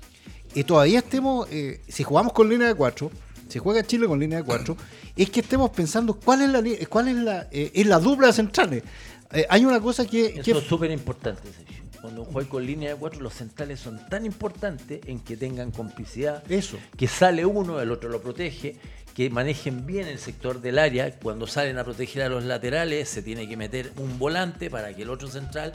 [0.55, 1.47] eh, todavía estemos,
[1.87, 3.09] si jugamos con línea de 4,
[3.47, 4.75] si juega Chile con línea de 4,
[5.15, 8.33] es que estemos pensando cuál es la cuál es la, eh, es la dupla de
[8.33, 8.83] centrales.
[9.31, 11.83] Eh, hay una cosa que, Eso que- es súper importante, Sergio.
[12.01, 16.43] cuando juegas con línea de cuatro, los centrales son tan importantes en que tengan complicidad.
[16.51, 16.77] Eso.
[16.97, 18.75] Que sale uno, el otro lo protege,
[19.15, 21.17] que manejen bien el sector del área.
[21.19, 25.03] Cuando salen a proteger a los laterales, se tiene que meter un volante para que
[25.03, 25.71] el otro central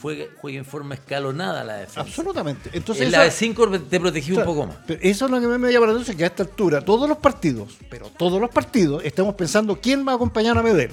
[0.00, 2.00] juegue, juegue en forma escalonada la defensa.
[2.00, 2.70] Absolutamente.
[2.72, 4.76] Entonces, en esa- la de 5 te protegí un poco más.
[4.86, 7.18] Pero eso es lo que me llama la atención, que a esta altura, todos los
[7.18, 10.90] partidos, pero todos los partidos, estamos pensando quién va a acompañar a Medel.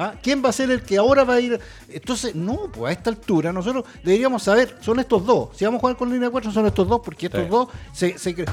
[0.00, 0.14] ¿Ah?
[0.22, 1.58] ¿Quién va a ser el que ahora va a ir?
[1.88, 5.48] Entonces, no, pues a esta altura nosotros deberíamos saber, son estos dos.
[5.56, 7.48] Si vamos a jugar con línea 4, son estos dos, porque estos Sí.
[7.50, 8.44] dos se, se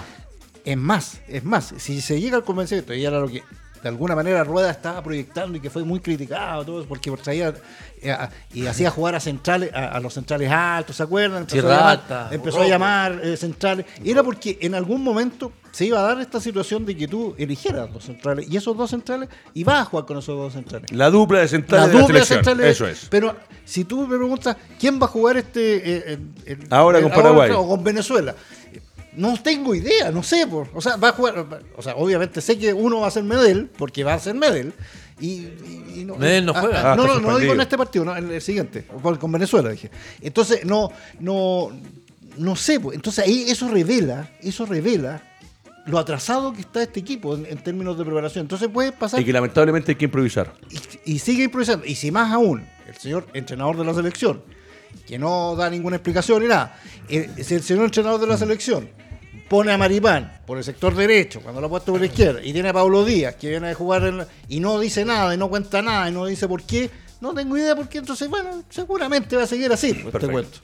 [0.63, 3.43] Es más, es más, si se llega al convencimiento, y era lo que
[3.85, 7.53] de alguna manera Rueda estaba proyectando y que fue muy criticado, todo porque traía
[8.01, 8.17] eh,
[8.51, 11.43] y hacía jugar a centrales, a, a los centrales altos, ¿se acuerdan?
[11.43, 13.85] Empezó a llamar, empezó a llamar eh, centrales.
[14.03, 17.93] Era porque en algún momento se iba a dar esta situación de que tú eligieras
[17.93, 20.91] dos centrales y esos dos centrales ibas a jugar con esos dos centrales.
[20.91, 22.55] La dupla de centrales La de la dupla de selección.
[22.55, 22.75] centrales.
[22.75, 23.07] Eso es.
[23.11, 26.19] Pero si tú me preguntas quién va a jugar este eh,
[26.71, 27.51] Ahora con Paraguay.
[27.51, 28.33] o con Venezuela.
[29.17, 30.45] No tengo idea, no sé.
[30.47, 31.45] por- o sea, va a jugar.
[31.77, 34.73] O sea, obviamente sé que uno va a ser Medel, porque va a ser Medel.
[35.19, 36.81] Y, y- y no, Medel no ah, juega.
[36.81, 39.31] ah, Ah, no, no, no digo en este partido, no, en el siguiente, con, con
[39.31, 39.89] Venezuela, dije.
[40.21, 41.71] Entonces, no, no,
[42.37, 42.79] no sé.
[42.79, 45.21] pues, Entonces ahí eso revela, eso revela
[45.85, 48.41] lo atrasado que está este equipo en, en términos de preparación.
[48.43, 50.53] Entonces puede pasar Y que lamentablemente hay que improvisar.
[51.05, 51.85] y, y sigue improvisando.
[51.85, 54.41] Y si más aún, el señor entrenador de la selección,
[55.07, 58.89] que no da ninguna explicación ni nada, eh, si el señor entrenador de la selección
[59.55, 62.51] pone a Maripán por el sector derecho, cuando lo ha puesto por la izquierda, y
[62.51, 65.47] tiene a Pablo Díaz, que viene a jugar en- y no dice nada, y no
[65.49, 66.89] cuenta nada, y no dice por qué,
[67.21, 70.31] no tengo idea por qué, entonces, bueno, seguramente va a seguir así, te Perfecto.
[70.31, 70.57] cuento.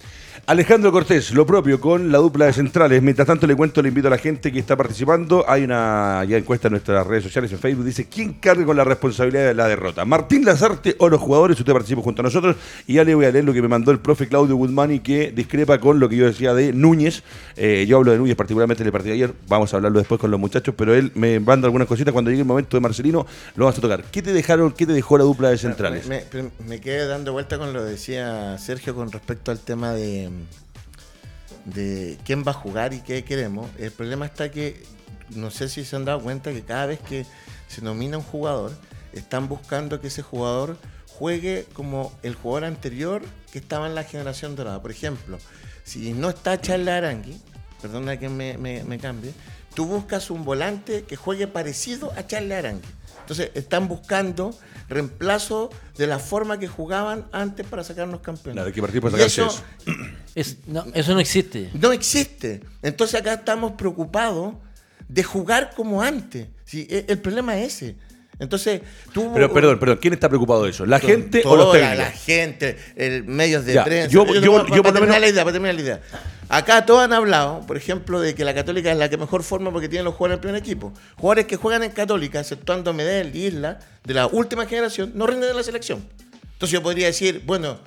[0.47, 3.01] Alejandro Cortés, lo propio con la dupla de centrales.
[3.01, 5.45] Mientras tanto, le cuento, le invito a la gente que está participando.
[5.47, 7.85] Hay una ya encuesta en nuestras redes sociales, en Facebook.
[7.85, 10.03] Dice: ¿Quién carga con la responsabilidad de la derrota?
[10.03, 11.57] ¿Martín Lazarte o los jugadores?
[11.59, 12.57] Usted participa junto a nosotros.
[12.85, 15.31] Y ya le voy a leer lo que me mandó el profe Claudio Guzmani, que
[15.31, 17.23] discrepa con lo que yo decía de Núñez.
[17.55, 19.33] Eh, yo hablo de Núñez, particularmente del partido de ayer.
[19.47, 22.11] Vamos a hablarlo después con los muchachos, pero él me manda algunas cositas.
[22.11, 23.25] Cuando llegue el momento de Marcelino,
[23.55, 24.03] lo vamos a tocar.
[24.11, 26.07] ¿Qué te dejaron, qué te dejó la dupla de centrales?
[26.07, 29.93] Me, me- me quedé dando vuelta con lo que decía Sergio con respecto al tema
[29.93, 30.29] de,
[31.65, 33.69] de quién va a jugar y qué queremos.
[33.77, 34.83] El problema está que
[35.35, 37.25] no sé si se han dado cuenta que cada vez que
[37.67, 38.73] se nomina un jugador,
[39.13, 44.55] están buscando que ese jugador juegue como el jugador anterior que estaba en la generación
[44.55, 44.81] dorada.
[44.81, 45.37] Por ejemplo,
[45.83, 47.39] si no está Charles Arangui,
[47.81, 49.33] perdona que me, cambie,
[49.73, 52.87] tú buscas un volante que juegue parecido a Charles Arangui.
[53.31, 54.53] Entonces, están buscando
[54.89, 58.55] reemplazo de la forma que jugaban antes para sacarnos campeones.
[58.55, 59.93] Claro, hay que partir por Y sacarse eso eso.
[60.35, 61.69] Es- no, eso no existe.
[61.73, 62.61] no existe.
[62.81, 64.55] Entonces acá estamos preocupados
[65.07, 66.47] de jugar como antes.
[66.65, 67.95] Sí, e- el problema es ese.
[68.41, 68.81] Entonces,
[69.13, 69.31] tú...
[69.35, 70.85] Pero, perdón, perdón, ¿quién está preocupado de eso?
[70.85, 71.97] ¿La gente o los técnicos?
[71.99, 74.09] La, gente, el medios de Ya, prensa.
[74.09, 76.01] yo- yo- yo para por terminar menos- la idea, para terminar la idea.
[76.49, 79.71] Acá todos han hablado, por ejemplo, de que la Católica es la que mejor forma
[79.71, 80.91] porque tiene los jugadores en primer equipo.
[81.17, 85.51] Jugadores que juegan en Católica, exceptuando Medel y Isla, de la última generación, no rinden
[85.51, 86.03] en la selección.
[86.53, 87.77] Entonces yo podría decir, bueno,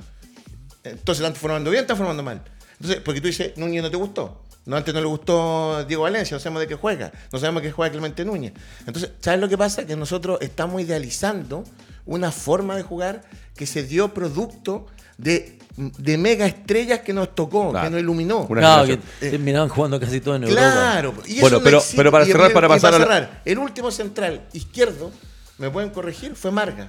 [0.84, 2.42] entonces están formando bien, están formando mal.
[2.80, 4.43] Entonces, porque tú dices, Núñez no te gustó.
[4.66, 7.68] No, antes no le gustó Diego Valencia, no sabemos de qué juega, no sabemos de
[7.68, 8.54] qué juega Clemente Núñez.
[8.86, 9.84] Entonces, ¿sabes lo que pasa?
[9.86, 11.64] Que nosotros estamos idealizando
[12.06, 13.22] una forma de jugar
[13.54, 14.86] que se dio producto
[15.18, 17.86] de, de mega estrellas que nos tocó, Claro.
[17.86, 18.46] que nos iluminó.
[18.48, 18.98] Una Claro, que
[19.30, 20.60] terminaban jugando casi todo en Europa.
[20.60, 21.96] Claro, y eso Bueno, no pero- existe.
[21.98, 25.12] pero para cerrar, y- para y pasar a la- cerrar, el último central izquierdo,
[25.58, 26.88] me pueden corregir, fue Marga.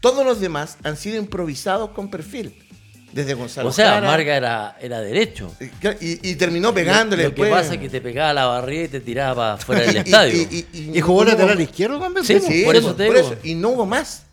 [0.00, 2.54] Todos los demás han sido improvisados con perfil.
[3.12, 5.50] Desde Gonzalo O sea, Jara, Marga era, era derecho.
[6.00, 7.62] Y, y terminó pegándole Lo que después.
[7.62, 10.42] pasa es que te pegaba la barriga y te tiraba para fuera del Y- estadio.
[10.50, 12.24] y- y- Y jugó lateral izquierdo también.
[12.26, 12.46] Sí, ¿sí?
[12.46, 13.28] Sí, por eso te por digo.
[13.32, 13.38] eso.
[13.44, 14.24] Y no hubo más.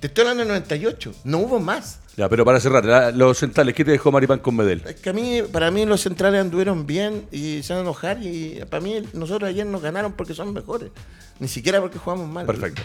[0.00, 1.14] Te estoy hablando del 98.
[1.24, 1.98] No hubo más.
[2.16, 4.82] Ya, pero para cerrar, la- los centrales, ¿qué te dejó Maripán con Medel?
[4.86, 8.22] Es que a mí, para mí los centrales anduvieron bien y se van a enojar
[8.22, 10.90] y para mí nosotros ayer nos ganaron porque son mejores.
[11.38, 12.46] Ni siquiera porque jugamos mal.
[12.46, 12.80] Perfecto.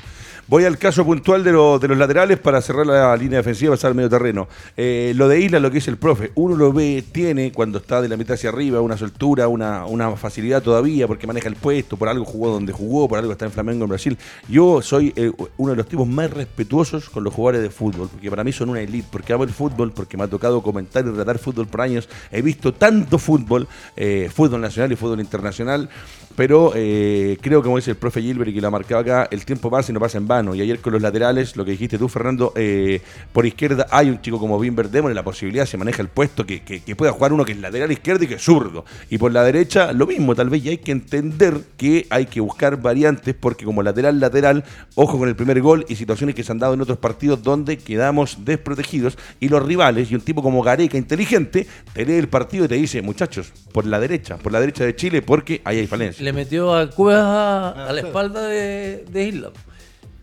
[0.47, 3.77] Voy al caso puntual de, lo- de los laterales para cerrar la línea defensiva y
[3.77, 4.49] pasar al medio terreno.
[4.75, 8.01] Eh, lo de Isla, lo que dice el profe, uno lo ve, tiene cuando está
[8.01, 11.95] de la mitad hacia arriba una soltura, una, una facilidad todavía porque maneja el puesto,
[11.95, 14.17] por algo jugó donde jugó, por algo está en Flamengo en Brasil.
[14.49, 18.29] Yo soy eh, uno de los tipos más respetuosos con los jugadores de fútbol, porque
[18.29, 21.11] para mí son una elite, porque amo el fútbol, porque me ha tocado comentar y
[21.11, 22.09] tratar fútbol por años.
[22.31, 25.89] He visto tanto fútbol, eh, fútbol nacional y fútbol internacional.
[26.35, 29.45] Pero eh, creo, como dice el profe Gilbert y que lo ha marcado acá, el
[29.45, 30.55] tiempo pasa y no pasa en vano.
[30.55, 34.21] Y ayer con los laterales, lo que dijiste tú, Fernando, eh, por izquierda hay un
[34.21, 37.33] chico como Bimber Demon, la posibilidad, se maneja el puesto, que, que, que, pueda jugar
[37.33, 38.85] uno que es lateral izquierdo y que es zurdo.
[39.09, 42.41] Y por la derecha, lo mismo, tal vez ya hay que entender que hay que
[42.41, 44.63] buscar variantes, porque como lateral, lateral,
[44.95, 47.77] ojo con el primer gol y situaciones que se han dado en otros partidos donde
[47.77, 52.65] quedamos desprotegidos y los rivales, y un tipo como Gareca, inteligente, te lee el partido
[52.65, 55.87] y te dice, muchachos, por la derecha, por la derecha de Chile, porque ahí hay
[55.87, 56.20] falencia.
[56.21, 59.51] Le metió a Cuevas a, la espalda de, Isla.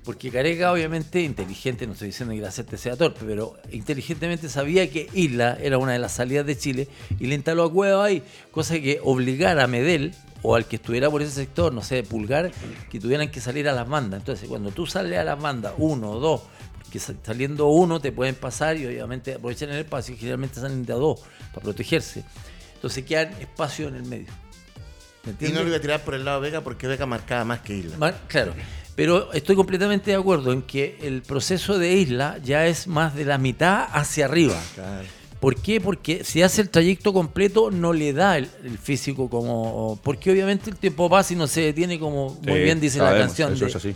[0.04, 4.88] Porque Careca, obviamente, inteligente, no estoy diciendo que la te sea torpe, pero inteligentemente sabía
[4.88, 8.22] que Isla era una de las salidas de Chile y le instaló a Cueva ahí,
[8.52, 12.52] cosa que obligara a Medel o al que estuviera por ese sector, no sé, Pulgar,
[12.90, 14.20] que tuvieran que salir a las bandas.
[14.20, 16.42] Entonces, cuando tú sales a las bandas, uno o dos,
[16.92, 20.92] que saliendo uno te pueden pasar y obviamente aprovechan el espacio y generalmente salen de
[20.92, 21.20] a dos
[21.52, 22.22] para protegerse.
[22.76, 24.47] Entonces quedan espacio en el medio.
[25.40, 27.60] Y no lo iba a tirar por el lado de Vega porque Vega marcaba más
[27.60, 28.14] que Isla.
[28.28, 28.54] claro.
[28.94, 33.24] Pero estoy completamente de acuerdo en que el proceso de Isla ya es más de
[33.24, 34.60] la mitad hacia arriba.
[35.38, 35.80] ¿Por qué?
[35.80, 38.48] Porque si hace el trayecto completo no le da el,
[38.82, 40.00] físico como...
[40.02, 43.52] Porque obviamente el tiempo pasa y no se detiene como muy bien dice la canción.
[43.52, 43.94] Eso es así.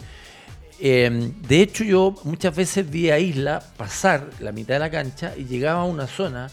[0.78, 5.34] Em, de hecho yo muchas veces vi a Isla pasar la mitad de la cancha
[5.36, 6.48] y llegaba a una zona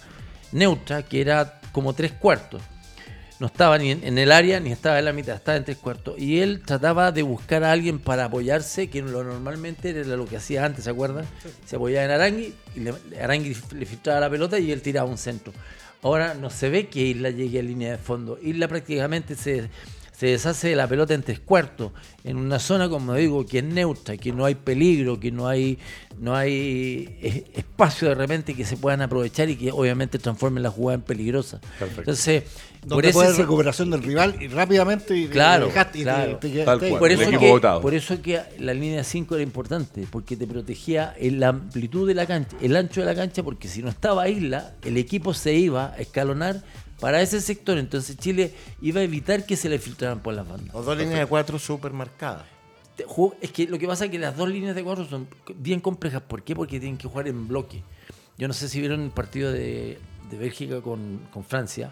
[0.52, 2.64] neutra que era como tres cuartos
[3.40, 6.20] no estaba ni en, el área ni estaba en la mitad, estaba en tres cuartos.
[6.20, 10.38] Y él trataba de buscar a alguien para apoyarse, que lo normalmente era lo que
[10.38, 11.26] hacía antes, ¿se acuerdan?
[11.66, 15.54] Se apoyaba en Arangui y Arangui le filtraba la pelota y él tiraba un centro.
[16.02, 18.38] Ahora no se ve que Isla llegue a línea de fondo.
[18.42, 19.70] Isla prácticamente se
[20.20, 21.94] se deshace de la pelota en tres cuartos,
[22.26, 25.78] en una zona, como digo, que es neutra, que no hay peligro, que no hay,
[26.20, 30.72] no hay eh, espacio de repente que se puedan aprovechar y que obviamente transformen la
[30.72, 31.62] jugada en peligrosa.
[31.98, 32.44] Entonces,
[32.86, 38.22] donde por puede recuperación del rival y rápidamente y claro, por, eso que, por eso
[38.22, 42.76] que la línea 5 era importante, porque te protegía la amplitud de la cancha, el
[42.76, 46.62] ancho de la cancha, porque si no estaba Isla, el equipo se iba a escalonar
[47.00, 47.78] para ese sector.
[47.78, 50.76] Entonces Chile iba a evitar que se le filtraran por las bandas.
[50.76, 52.46] O dos líneas de cuatro súper marcadas.
[53.42, 56.22] Es que lo que pasa es que las dos líneas de cuatro son bien complejas.
[56.22, 56.56] ¿Por qué?
[56.56, 57.84] Porque tienen que jugar en bloque.
[58.38, 60.00] Yo no sé si vieron el partido de,
[60.32, 61.92] Bélgica con, Francia.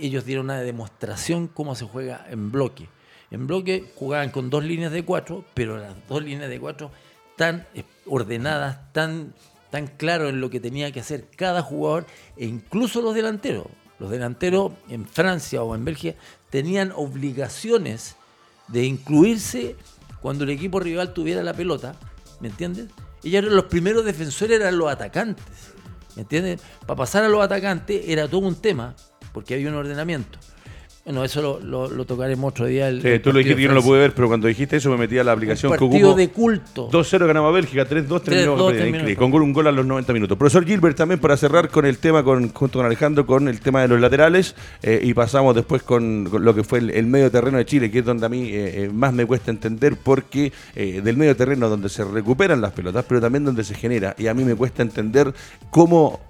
[0.00, 2.88] Ellos dieron una demostración cómo se juega en bloque.
[3.30, 6.90] En bloque jugaban con dos líneas de cuatro, pero las dos líneas de cuatro
[7.36, 7.66] tan
[8.06, 9.34] ordenadas, tan,
[9.70, 13.66] tan claro en lo que tenía que hacer cada jugador e incluso los delanteros.
[13.98, 16.18] Los delanteros en Francia o en Bélgica
[16.50, 18.16] tenían obligaciones
[18.68, 19.76] de incluirse
[20.20, 21.94] cuando el equipo rival tuviera la pelota,
[22.40, 22.88] ¿me entiendes?
[23.22, 25.44] Ellos eran los primeros defensores, eran los atacantes,
[26.16, 26.60] ¿me entiendes?
[26.86, 28.94] Para pasar a los atacantes era todo un tema,
[29.32, 30.38] porque había un ordenamiento.
[31.04, 32.88] Bueno, eso lo, lo, tocaremos otro día.
[32.88, 34.96] El, sí, tú lo dijiste, yo no lo pude ver, pero cuando dijiste eso me
[34.96, 36.90] metí a la aplicación un partido de culto.
[36.90, 38.56] 2-0 ganaba Bélgica, 3-2 terminó
[39.18, 40.38] con un gol a los 90 minutos.
[40.38, 43.82] Profesor Gilbert, también para cerrar con el tema, con, junto con Alejandro, con el tema
[43.82, 47.66] de los laterales, eh, y pasamos después con, lo que fue el, medio terreno de
[47.66, 51.36] Chile, que es donde a mí eh, eh, más me cuesta entender, porque del medio
[51.36, 54.54] terreno donde se recuperan las pelotas, pero también donde se genera, y a mí me
[54.54, 55.34] cuesta entender
[55.70, 56.20] cómo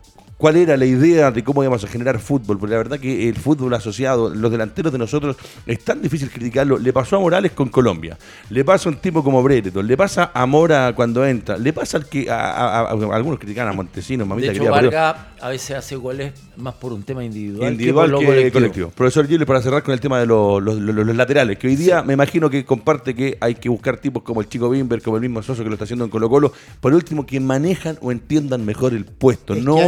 [0.44, 3.35] cuál era la idea de cómo íbamos a generar fútbol, porque la verdad que el
[3.35, 6.76] fútbol asociado, los delanteros de nosotros, es tan difícil criticarlo.
[6.76, 8.18] Le pasó a Morales con Colombia,
[8.50, 11.96] le pasa a un tipo como Brereton, le pasa a Mora cuando entra, le pasa
[11.96, 16.35] al que a, algunos critican a Montesinos, mamita de hecho, Varga a veces hace goles
[16.59, 18.90] más por un tema individual, individual que, colectivo.
[18.90, 22.50] Profesor Gilles, para cerrar con el tema de los, laterales, que hoy día me imagino
[22.50, 25.62] que comparte que hay que buscar tipos como el chico Bimber, como el mismo Soso
[25.62, 26.52] que lo está haciendo en Colo Colo,
[26.83, 29.78] por último que manejan o entiendan mejor el puesto, no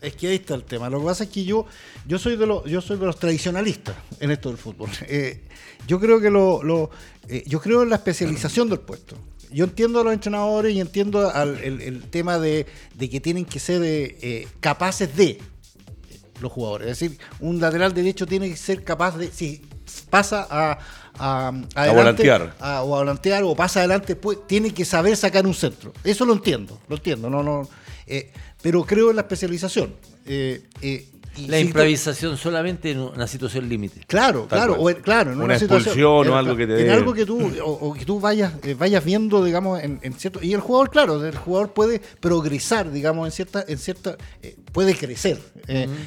[0.00, 0.88] es que ahí está el tema.
[0.90, 1.66] Lo que pasa es que yo,
[2.06, 4.90] yo soy de los, yo soy de los tradicionalistas en esto del fútbol.
[5.08, 5.40] Eh,
[5.86, 6.90] yo creo que lo,
[7.28, 9.16] eh, yo creo en la especialización del puesto.
[9.52, 12.66] Yo entiendo a los entrenadores y entiendo el, tema de,
[12.98, 15.38] que tienen que ser eh, capaces de
[16.40, 16.88] los jugadores.
[16.88, 19.62] Es decir, un lateral derecho tiene que ser capaz de, si
[20.10, 20.78] pasa a,
[21.18, 22.54] a, a, volantear.
[22.58, 25.92] o a volantear o pasa adelante, pues, tiene que saber sacar un centro.
[26.02, 27.30] Eso lo entiendo, lo entiendo.
[27.30, 27.68] No, no,
[28.62, 29.94] pero creo en la especialización.
[30.26, 31.08] Eh, eh,
[31.46, 34.00] la improvisación solamente en una situación límite.
[34.06, 37.52] Claro, claro, claro, en una, una expulsión o algo que te en algo que tú
[37.62, 41.36] o, que tú vayas eh, vayas viendo, digamos, en, cierto y el jugador, claro, el
[41.36, 44.16] jugador puede progresar, digamos, en cierta en cierta
[44.72, 45.38] puede crecer.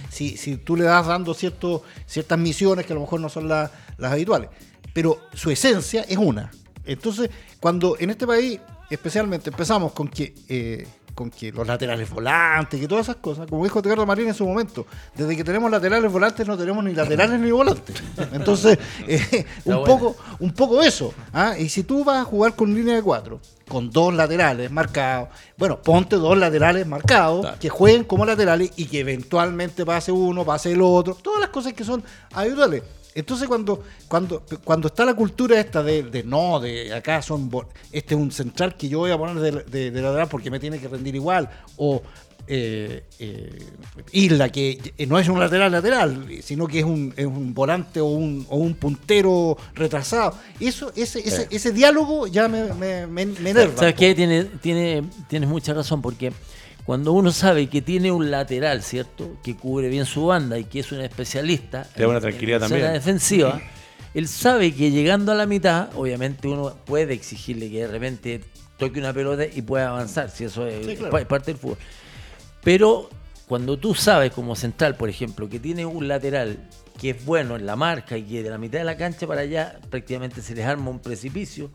[0.10, 3.48] si, si tú le das dando cierto, ciertas misiones que a lo mejor no son
[3.48, 4.50] las habituales,
[4.94, 6.52] pero su esencia es una.
[6.86, 8.60] Entonces, cuando en este país
[8.90, 10.34] especialmente empezamos con que
[11.20, 14.46] con que los laterales volantes, que todas esas cosas, como dijo Ricardo Marín en su
[14.46, 18.02] momento, desde que tenemos laterales volantes no tenemos ni laterales ni volantes.
[18.32, 21.14] Entonces, eh, un, poco, un poco eso.
[21.34, 21.58] ¿ah?
[21.60, 25.28] Y si tú vas a jugar con línea de cuatro, con dos laterales marcados,
[25.58, 30.72] bueno, ponte dos laterales marcados, que jueguen como laterales y que eventualmente pase uno, pase
[30.72, 32.02] el otro, todas las cosas que son
[32.34, 32.82] ayúdale.
[33.16, 37.50] Entonces cuando, cuando, cuando está la cultura esta de, de no, de acá son
[37.92, 40.60] este es un central que yo voy a poner de, de- de lateral porque me
[40.60, 42.02] tiene que rendir igual, o
[42.52, 43.60] eh, eh,
[44.12, 48.06] Isla, que no es un lateral lateral, sino que es un, es un volante o
[48.06, 50.36] un, o un puntero retrasado.
[50.60, 53.78] Eso, ese, ese, ese diálogo ya me, me, me, me enerva.
[53.78, 54.16] ¿Sabes qué?
[54.16, 56.34] Tiene, tiene, tienes mucha razón, porque
[56.86, 59.38] cuando uno sabe que tiene un lateral, ¿cierto?
[59.44, 62.58] Que cubre bien su banda y que es un especialista Te da una en- tranquilidad
[62.58, 62.82] en también.
[62.82, 63.62] zona defensiva,
[64.14, 68.42] él sabe que llegando a la mitad, obviamente uno puede exigirle que de repente
[68.78, 71.12] toque una pelota y pueda avanzar, si eso es Sí, claro.
[71.12, 71.78] pa- parte del fútbol.
[72.64, 73.10] Pero
[73.48, 76.58] cuando tú sabes, como central, por ejemplo, que tiene un lateral
[77.00, 79.42] que es bueno en la marca y que de la mitad de la cancha para
[79.42, 81.70] allá prácticamente se les arma un precipicio,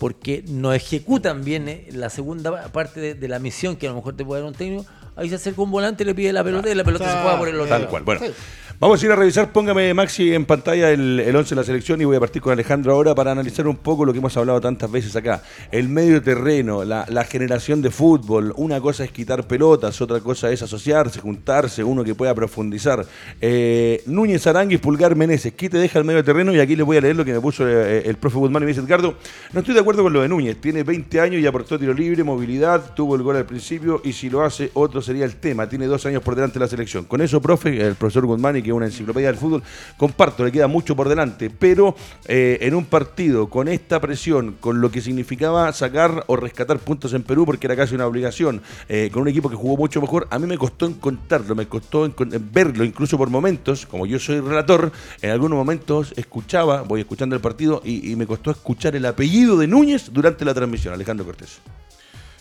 [0.00, 3.96] porque no ejecutan bien eh, la segunda parte de, de la misión que a lo
[3.96, 6.70] mejor te puede dar un técnico, ahí se acerca un volante, le pide la pelota
[6.70, 8.02] y la pelota se juega por el otro Tal cual.
[8.04, 8.32] Bueno, Sí.
[8.80, 9.52] Vamos a ir a revisar.
[9.52, 12.52] Póngame, Maxi, en pantalla el, el 11 de la selección y voy a partir con
[12.52, 15.42] Alejandro ahora para analizar un poco lo que hemos hablado tantas veces acá.
[15.70, 18.54] El medio terreno, la, generación de fútbol.
[18.56, 23.04] Una cosa es quitar pelotas, otra cosa es asociarse, juntarse, uno que pueda profundizar.
[23.40, 25.52] Eh, Núñez, Aranguis, Pulgar, Meneses.
[25.52, 26.54] ¿Qué te deja el medio terreno?
[26.54, 28.66] Y aquí les voy a leer lo que me puso eh, el profe Guzmán y
[28.66, 29.16] me dice, Edgardo,
[29.52, 30.58] no estoy de acuerdo con lo de Núñez.
[30.60, 34.30] Tiene 20 años y aportó tiro libre, movilidad, tuvo el gol al principio y si
[34.30, 35.68] lo hace, otro sería el tema.
[35.68, 37.04] Tiene dos años por delante de la selección.
[37.04, 39.62] Con eso, profe, el profesor Guzmán, y que una enciclopedia del fútbol,
[39.96, 41.94] comparto, le queda mucho por delante, pero
[42.26, 47.12] eh, en un partido con esta presión, con lo que significaba sacar o rescatar puntos
[47.14, 50.26] en Perú, porque era casi una obligación, eh, con un equipo que jugó mucho mejor,
[50.30, 54.40] a mí me costó encontrarlo, me costó encon- verlo, incluso por momentos, como yo soy
[54.40, 59.56] relator, en algunos momentos escuchaba, voy escuchando el partido, y me costó escuchar el apellido
[59.56, 61.58] de Núñez durante la transmisión, Alejandro Cortés.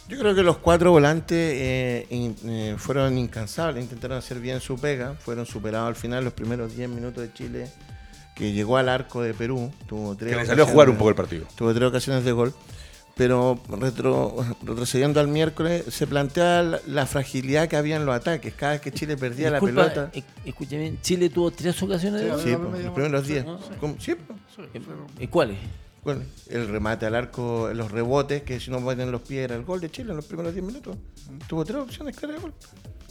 [0.09, 4.75] Yo creo que los cuatro volantes eh, in- eh, fueron incansables, intentaron hacer bien su
[4.77, 7.67] pega, fueron superados al final los primeros 10 minutos de Chile,
[8.35, 11.09] que llegó al arco de Perú, tuvo tres Que le salió a jugar un poco
[11.09, 11.45] el partido.
[11.55, 12.53] Tuvo tres ocasiones de gol,
[13.15, 18.53] pero retro- retrocediendo al miércoles se plantea la, la fragilidad que había en los ataques.
[18.55, 22.29] Cada vez que Chile perdía Disculpa, la pelota, eh, escúchame, Chile tuvo tres ocasiones de
[22.29, 22.41] gol.
[22.41, 23.43] sí, los primeros 10.
[23.45, 23.73] sí.
[23.79, 23.95] ¿Cómo?
[23.99, 24.33] Sí, po.
[25.19, 25.57] ¿Y cuáles?
[26.03, 29.63] Bueno, el remate al arco, los rebotes, que si no ponen los pies era el
[29.63, 30.95] gol de Chile en los primeros 10 minutos.
[31.47, 32.53] Tuvo tres opciones claras de gol.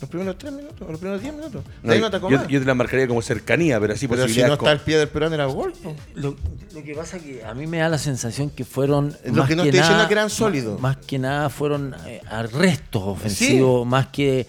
[0.01, 1.65] Los primeros 3 minutos, los primeros 10 minutos.
[1.83, 2.47] De ahí no atacó yo, más.
[2.49, 4.97] yo te la marcaría como cercanía, pero así Pero si no con- está el pie
[4.97, 5.73] del peruano era gol.
[6.15, 6.37] Lo,
[6.73, 9.09] lo que pasa que a mí me da la sensación que fueron.
[9.25, 10.81] Lo que no estoy diciendo es que eran sólidos.
[10.81, 14.47] Más, más que nada fueron eh, arrestos ofensivos, más que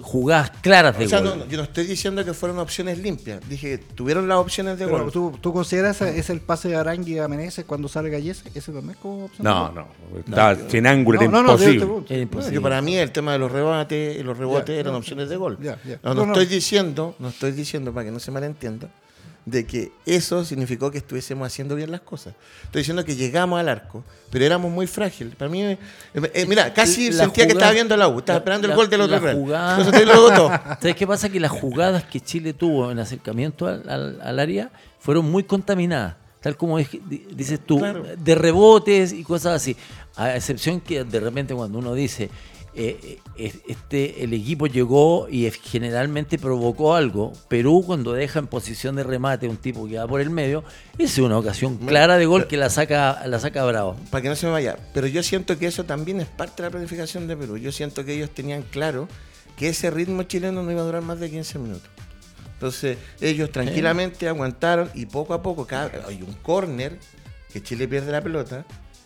[0.00, 1.28] jugadas claras de O sea, gol.
[1.30, 3.40] no, no, yo no estoy diciendo que fueron opciones limpias.
[3.48, 5.12] Dije que tuvieron las opciones de Pero, gol.
[5.12, 8.48] ¿tú, ¿Tú consideras ese, ese el pase de Arangui a Meneses cuando sale Gallese?
[8.54, 9.44] ¿Ese también es como opción?
[9.44, 9.86] No, no.
[10.18, 11.86] Está sin ángulo, No, era no, no, imposible.
[12.08, 12.54] Era imposible.
[12.54, 15.58] yo para mí el tema de los rebates y los rebotes eran opciones de gol.
[15.60, 16.32] No, no No, no.
[16.32, 18.88] estoy diciendo, no estoy diciendo para que no se malentienda,
[19.46, 22.34] de que eso significó que estuviésemos haciendo bien las cosas.
[22.64, 25.34] Estoy diciendo que llegamos al arco, pero éramos muy frágiles.
[25.36, 25.78] Para mí, eh,
[26.14, 28.74] eh, mira, casi La sentía que jugada- estaba viendo la U, estaba la- esperando la-
[28.74, 29.36] el gol del otro Real.
[29.36, 29.76] jugada-.
[30.80, 31.28] ¿Sabes qué pasa?
[31.28, 36.16] Que las jugadas que Chile tuvo en acercamiento al, al- al área fueron muy contaminadas.
[36.40, 38.04] Tal como es- di- dices tú, Claro.
[38.16, 39.76] de rebotes y cosas así.
[40.16, 42.30] A excepción que de repente cuando uno dice,
[42.76, 47.32] eh, eh, este, el equipo llegó y generalmente provocó algo.
[47.48, 50.64] Perú cuando deja en posición de remate un tipo que va por el medio,
[50.98, 53.96] es una ocasión clara de gol que la saca, la saca Bravo.
[54.10, 54.76] para que no se me vaya.
[54.92, 57.58] Pero yo siento que eso también es parte de la planificación de Perú.
[57.58, 59.08] Yo siento que ellos tenían claro
[59.56, 61.88] que ese ritmo chileno no iba a durar más de 15 minutos.
[62.54, 66.98] Entonces, ellos tranquilamente aguantaron y poco a poco, cada, hay un córner
[67.52, 68.64] que Chile pierde la pelota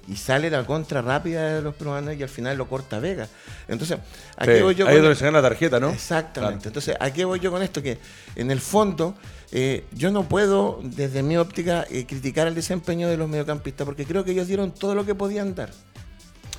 [0.09, 3.29] y sale la contra rápida de los peruanos y al final lo corta Vega.
[3.68, 3.99] Entonces,
[4.37, 5.90] aquí Sí, voy yo ahí con- donde se gana la tarjeta, ¿no?
[5.90, 6.55] Exactamente.
[6.62, 6.68] Claro.
[6.68, 7.83] Entonces, ¿a qué voy yo con esto?
[7.83, 7.99] Que
[8.35, 9.14] en el fondo,
[9.53, 14.05] eh, yo no puedo, desde mi óptica, eh, criticar el desempeño de los mediocampistas, porque
[14.07, 15.71] creo que ellos dieron todo lo que podían dar.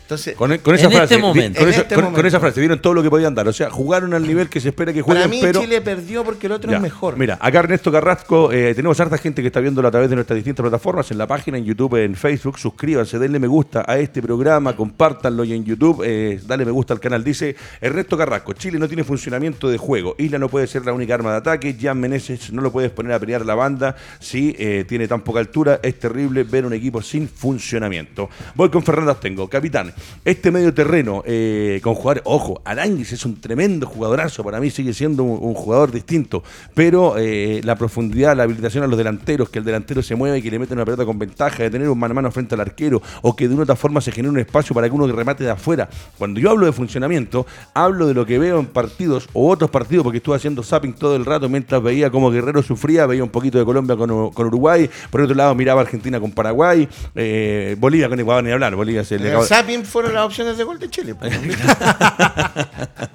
[0.10, 1.60] Entonces, Con, con esa En frase, este momento.
[1.60, 2.28] con, En esa, este con- con momento.
[2.28, 3.48] esa frase dieron todo lo que podían dar.
[3.48, 6.24] O sea, jugaron al nivel que se espera que jueguen, para mí pero Chile perdió
[6.24, 6.78] porque el otro Ya.
[6.78, 7.15] es mejor.
[7.15, 10.36] Mira, acá Ernesto Carrasco, eh, tenemos harta gente que está viéndolo a través de nuestras
[10.36, 12.58] distintas plataformas, en la página, en YouTube, en Facebook.
[12.58, 16.95] Suscríbanse, denle me gusta a este programa, compártanlo y en YouTube, eh, dale me gusta
[16.95, 17.24] al canal.
[17.24, 20.15] Dice Ernesto Carrasco, Chile no tiene funcionamiento de juego.
[20.17, 21.78] Isla no puede ser la única arma de ataque.
[21.80, 25.39] Jan Meneses no lo puedes poner a pelear la banda si eh, tiene tan poca
[25.39, 25.80] altura.
[25.84, 28.28] Es terrible ver un equipo sin funcionamiento.
[28.56, 29.48] Voy con Fernando Astengo.
[29.48, 29.93] Capitán,
[30.26, 34.94] Este medio terreno, eh, con jugadores, ojo, Aranguis es un tremendo jugadorazo, para mí sigue
[34.94, 39.60] siendo un, un jugador distinto, pero eh, la profundidad, la habilitación a los delanteros, que
[39.60, 41.98] el delantero se mueve y que le mete una pelota con ventaja, de tener un
[41.98, 44.32] mano a mano frente al arquero, o que de una u otra forma se genere
[44.32, 45.90] un espacio para que uno remate de afuera.
[46.18, 50.04] Cuando yo hablo de funcionamiento, hablo de lo que veo en partidos o otros partidos,
[50.04, 53.58] porque estuve haciendo zapping todo el rato mientras veía cómo Guerrero sufría, veía un poquito
[53.58, 58.20] de Colombia con, con Uruguay, por otro lado miraba Argentina con Paraguay, eh, Bolivia con
[58.20, 59.45] Ecuador ni hablar, Bolivia se le acabó-
[59.90, 61.16] fueron las opciones de gol de Chile.
[61.16, 61.34] pues.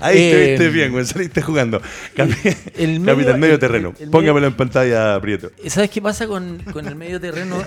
[0.00, 1.80] Ahí te Eh, viste bien, güey, saliste jugando.
[2.16, 3.92] Capi- el medio- Capitán, medio el- terreno.
[3.96, 5.50] el- el Póngamelo medio- en pantalla, Prieto.
[5.68, 7.62] ¿Sabes qué pasa con, con el medio terreno?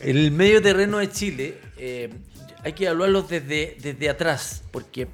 [0.00, 2.10] El medio terreno de Chile eh,
[2.64, 5.08] hay que evaluarlo desde, desde atrás, porque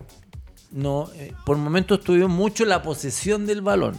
[0.71, 3.95] no, eh, por momentos tuvimos mucho la posesión del balón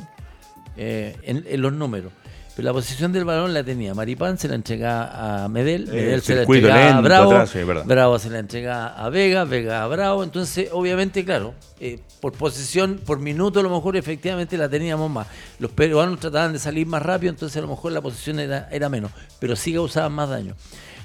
[0.78, 2.12] eh, en, en los números.
[2.60, 6.22] Pero la posesión del balón la tenía Maripán, se la entrega a Medel, Eh, Medel
[6.22, 7.60] se la entrega a Bravo, atrás, sí.
[7.64, 10.26] Bravo se la entrega a Vega, Vega a Bravo.
[10.26, 15.28] Entonces, obviamente, claro, eh, por posesión, por minuto, a lo mejor efectivamente la teníamos más.
[15.60, 18.90] Los peruanos trataban de salir más rápido, entonces a lo mejor la posesión era, era
[18.90, 20.54] menos, pero sí causaban más daño.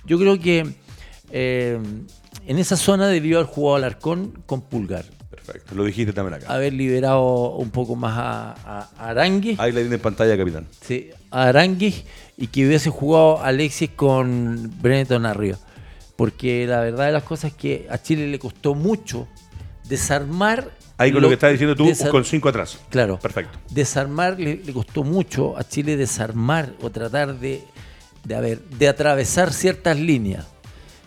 [0.04, 0.74] Yo creo que
[1.30, 1.78] eh,
[2.48, 6.52] en esa zona debió haber jugado Alarcón con Pulgar, Perfecto, lo dijiste también acá.
[6.52, 9.56] haber liberado un poco más a, a Arangui.
[9.58, 10.66] Ahí la tiene en pantalla, capitán.
[10.80, 11.10] Sí,
[11.42, 12.04] Aranguis
[12.36, 15.58] y que hubiese jugado Alexis con Benetton arriba.
[16.16, 19.26] Porque la verdad de las cosas es que a Chile le costó mucho
[19.88, 20.70] desarmar.
[20.96, 22.78] Ahí con lo, que estás diciendo tú, con cinco atrás.
[22.88, 23.18] Claro.
[23.18, 23.58] Perfecto.
[23.70, 27.64] Desarmar le, le costó mucho a Chile desarmar o tratar de,
[28.24, 30.46] de, a ver, de atravesar ciertas líneas.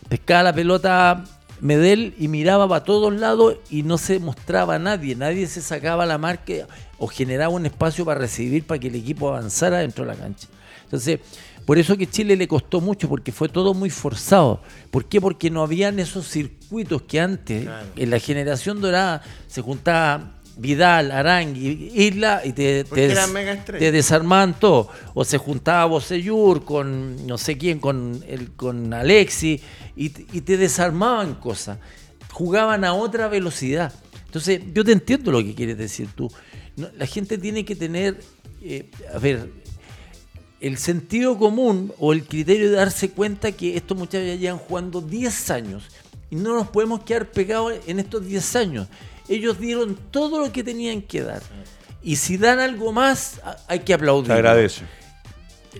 [0.09, 1.23] Pescaba la pelota
[1.61, 5.15] Medel y miraba para todos lados y no se mostraba a nadie.
[5.15, 6.53] Nadie se sacaba la marca
[6.97, 10.47] o generaba un espacio para recibir para que el equipo avanzara dentro de la cancha.
[10.83, 11.19] Entonces,
[11.65, 14.61] por eso que Chile le costó mucho, porque fue todo muy forzado.
[14.89, 15.19] ¿Por qué?
[15.19, 17.87] Porque no habían esos circuitos que antes, Claro.
[17.97, 23.07] en la generación dorada, se juntaba Vidal, Arangui, Isla y te, te,
[23.79, 24.89] te desarmaban todo.
[25.13, 29.61] O se juntaba Bocellur con no sé quién, con, el, con Alexi,
[29.95, 31.77] y, te- y te desarmaban cosas.
[32.31, 33.93] Jugaban a otra velocidad.
[34.25, 36.29] Entonces, yo te entiendo lo que quieres decir tú.
[36.75, 38.19] No, la gente tiene que tener,
[38.61, 39.49] eh, a ver,
[40.59, 45.01] el sentido común o el criterio de darse cuenta que estos muchachos ya llevan jugando
[45.01, 45.83] 10 años
[46.31, 48.87] y no nos podemos quedar pegados en estos 10 años.
[49.29, 51.41] Ellos dieron todo lo que tenían que dar.
[52.01, 54.27] Y si dan algo más, hay que aplaudir.
[54.27, 54.83] Te agradece.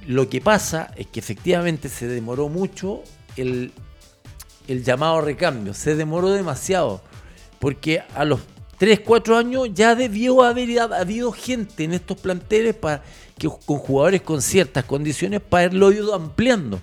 [0.06, 3.02] Lo que pasa es que efectivamente se demoró mucho
[3.36, 3.72] el,
[4.68, 5.74] el llamado recambio.
[5.74, 7.02] Se demoró demasiado.
[7.60, 8.41] Porque a los
[8.78, 13.04] 3, 4 años ya debió haber habido gente en estos planteles para
[13.38, 16.80] que, con jugadores con ciertas condiciones para haberlo ido ampliando.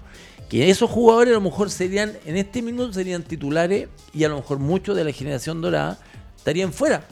[0.48, 4.36] Que esos jugadores a lo mejor serían, en este minuto serían titulares y a lo
[4.36, 5.98] mejor muchos de la generación dorada
[6.44, 7.02] estarían fuera.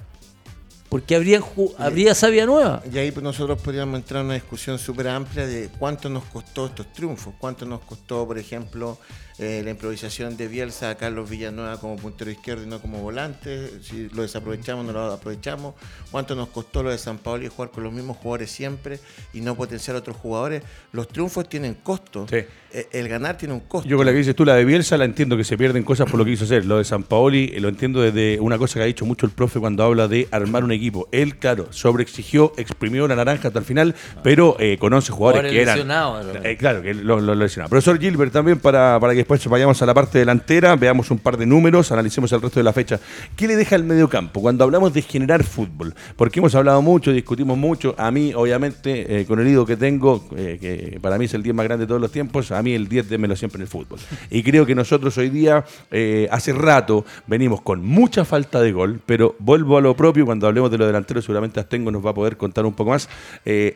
[0.91, 2.83] Porque habrían, ju- habría savia nueva.
[2.93, 6.67] Y ahí pues, nosotros podríamos entrar en una discusión súper amplia de cuánto nos costó
[6.67, 8.99] estos triunfos, cuánto nos costó, por ejemplo,
[9.39, 13.71] eh, la improvisación de Bielsa a Carlos Villanueva como puntero izquierdo y no como volante,
[13.83, 15.75] si lo desaprovechamos no lo aprovechamos,
[16.11, 19.01] cuánto nos costó lo de San Paolo y jugar con los mismos jugadores siempre
[19.33, 20.63] y no potenciar a otros jugadores.
[20.93, 22.39] Los triunfos tienen costo, Sí.
[22.75, 23.87] Eh, el ganar tiene un costo.
[23.89, 26.11] Yo con la que dices tú, la de Bielsa, la entiendo que se pierden cosas
[26.11, 26.65] por lo que hizo hacer.
[26.65, 29.33] Lo de San Paoli, eh, lo entiendo desde una cosa que ha dicho mucho el
[29.33, 31.07] profe cuando habla de armar un equipo.
[31.13, 35.53] Él, claro, sobreexigió, exprimió la naranja hasta el final, pero eh, con 11 jugadores Jugadores
[35.53, 36.45] que eran.
[36.45, 37.69] Eh, claro, que lo, lo, lo lesionaba.
[37.69, 41.37] Profesor Gilbert, también para, para que después vayamos a la parte delantera, veamos un par
[41.37, 42.99] de números, analicemos el resto de la fecha.
[43.37, 45.95] ¿Qué le deja el mediocampo cuando hablamos de generar fútbol?
[46.17, 47.95] Porque hemos hablado mucho, discutimos mucho.
[47.99, 51.43] A mí, obviamente, eh, con el ido que tengo, eh, que para mí es el
[51.45, 53.69] 10 más grande de todos los tiempos, a mí el 10 démelo siempre en el
[53.69, 54.01] fútbol.
[54.29, 59.01] Y creo que nosotros hoy día, eh, hace rato, venimos con mucha falta de gol,
[59.07, 62.15] pero vuelvo a lo propio, cuando hablemos de los delanteros, seguramente Astengo nos va a
[62.15, 63.09] poder contar un poco más.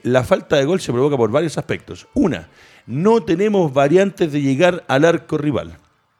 [0.03, 2.09] La falta de gol se provoca por varios aspectos.
[2.15, 2.49] Una,
[2.87, 5.77] no tenemos variantes de llegar al arco rival.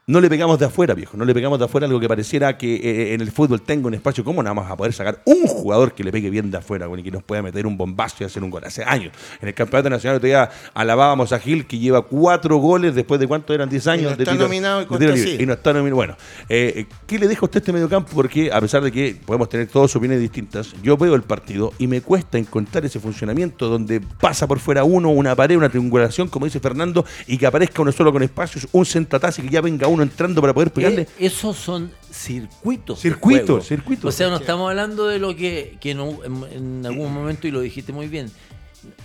[0.09, 1.17] No le pegamos de afuera, viejo.
[1.17, 3.93] No le pegamos de afuera algo que pareciera que eh, en el fútbol tenga un
[3.93, 4.23] espacio.
[4.23, 7.01] ¿Cómo nada más a poder sacar un jugador que le pegue bien de afuera, güey,
[7.01, 8.63] y que nos pueda meter un bombazo y hacer un gol?
[8.63, 9.11] Hace años.
[9.41, 13.53] En el campeonato nacional todavía alabábamos a Gil, que lleva cuatro goles después de cuánto
[13.53, 14.11] eran 10 años.
[14.11, 15.13] no de está tiro- nominado y de con tiro.
[15.13, 15.95] Y no está nominado.
[15.97, 16.15] Bueno,
[16.47, 18.09] eh, ¿qué le deja a usted este mediocampo?
[18.15, 21.87] Porque a pesar de que podemos tener todas opiniones distintas, yo veo el partido y
[21.87, 26.45] me cuesta encontrar ese funcionamiento donde pasa por fuera uno, una pared, una triangulación, como
[26.45, 29.85] dice Fernando, y que aparezca uno solo con espacios, un centataz y que ya venga
[29.87, 31.01] uno entrando para poder pegarle.
[31.03, 32.99] Eh, esos son circuitos.
[32.99, 34.13] Circuitos, circuitos.
[34.13, 36.19] O sea, no estamos hablando de lo que, que en, un-
[36.51, 38.31] en- en algún momento, y lo dijiste muy bien,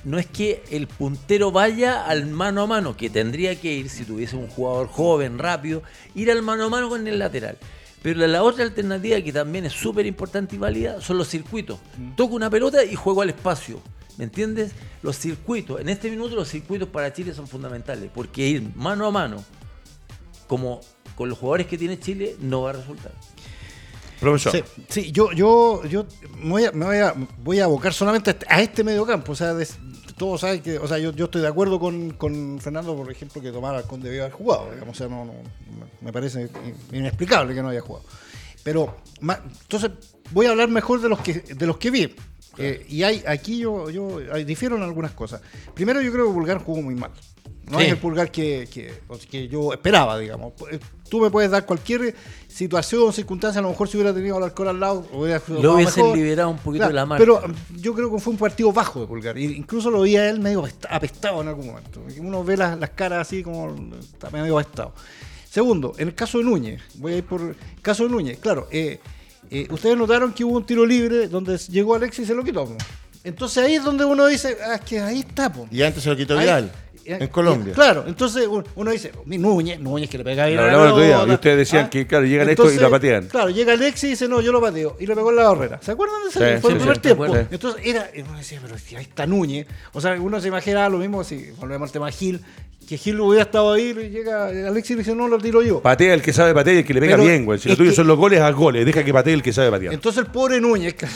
[0.04, 4.04] no es que el puntero vaya al mano a mano, que tendría que ir si
[4.04, 5.82] tuviese un jugador joven, rápido,
[6.14, 7.56] ir al mano a mano con el lateral.
[8.02, 11.78] Pero la, la otra alternativa que también es súper importante y válida son los circuitos.
[12.16, 13.80] Toco una pelota y juego al espacio.
[14.18, 14.72] ¿Me entiendes?
[15.02, 15.80] Los circuitos.
[15.80, 18.10] En este minuto los circuitos para Chile son fundamentales.
[18.12, 19.42] Porque ir mano a mano,
[20.52, 20.80] como
[21.16, 23.10] con los jugadores que tiene Chile, no va a resultar.
[24.20, 24.52] Profesor.
[24.52, 26.04] Sí, sí, yo, yo, yo
[26.42, 29.32] me voy a, me voy a, voy a abocar solamente a este, este mediocampo.
[29.32, 29.54] O sea,
[30.18, 33.40] todos saben que, o sea, yo, yo estoy de acuerdo con, con Fernando, por ejemplo,
[33.40, 34.70] que Tomás Alcón debió haber jugado.
[34.72, 35.32] Digamos, o sea, no, no,
[36.02, 36.50] me parece
[36.92, 38.04] inexplicable que no haya jugado.
[38.62, 39.90] Pero, ma- entonces,
[40.32, 42.14] voy a hablar mejor de los que, de los que vi.
[42.58, 45.40] Eh, y hay, aquí yo, yo difiero en algunas cosas.
[45.72, 47.10] Primero, yo creo que Pulgar jugó muy mal.
[47.70, 47.84] No Sí.
[47.84, 48.92] es el Pulgar que, que,
[49.30, 50.52] que yo esperaba, digamos.
[50.70, 52.14] Eh, Tú me puedes dar cualquier
[52.48, 55.74] situación o circunstancia, a lo mejor si hubiera tenido al alcohol al lado, hubiera Lo
[55.74, 56.16] hubiesen mejor.
[56.16, 57.22] liberado un poquito Claro, de la marca.
[57.22, 59.36] Pero mm, yo creo que fue un partido bajo de Pulgar.
[59.36, 62.00] Y incluso lo vi a él medio apesta- apestado en algún momento.
[62.18, 64.94] Uno ve las, las caras así como está medio apestado.
[65.50, 68.68] Segundo, en el caso de Núñez, voy a ir por el caso de Núñez, claro,
[68.70, 68.98] eh,
[69.50, 72.74] eh, ustedes notaron que hubo un tiro libre donde llegó Alexis y se lo quitó.
[73.22, 75.68] Entonces ahí es donde uno dice, ah, es que ahí está, po.
[75.70, 76.72] Y antes se lo quitó Ahí- Vidal,
[77.04, 77.72] en Colombia.
[77.74, 80.56] Claro, entonces uno- dice, mi Núñez, Núñez que le pega bien.
[80.56, 81.30] Lo a la hablamos el otro día, pelota.
[81.32, 83.26] y ustedes decían que, claro, llegan estos y la patean.
[83.26, 84.96] Claro, llega Alexis y dice, no, yo lo pateo.
[85.00, 85.78] Y lo pegó en la barrera.
[85.82, 86.54] ¿Se acuerdan de ese?
[86.56, 87.26] Sí, Fue sí, el primer sí, tiempo.
[87.26, 89.66] Entonces era, uno decía, pero si ahí está Núñez.
[89.92, 92.40] O sea, uno se imaginaba lo mismo si volvemos al tema Gil,
[92.88, 95.80] que Gil hubiera estado ahí, y llega Alexis y le dice, no, lo tiro yo.
[95.80, 97.58] Patea el que sabe patear y el que le pega Pero bien, güey.
[97.58, 98.84] Si lo tuyo que- son los goles, haz goles.
[98.84, 99.94] Deja que patee el que sabe patear.
[99.94, 101.06] Entonces el pobre Núñez, que,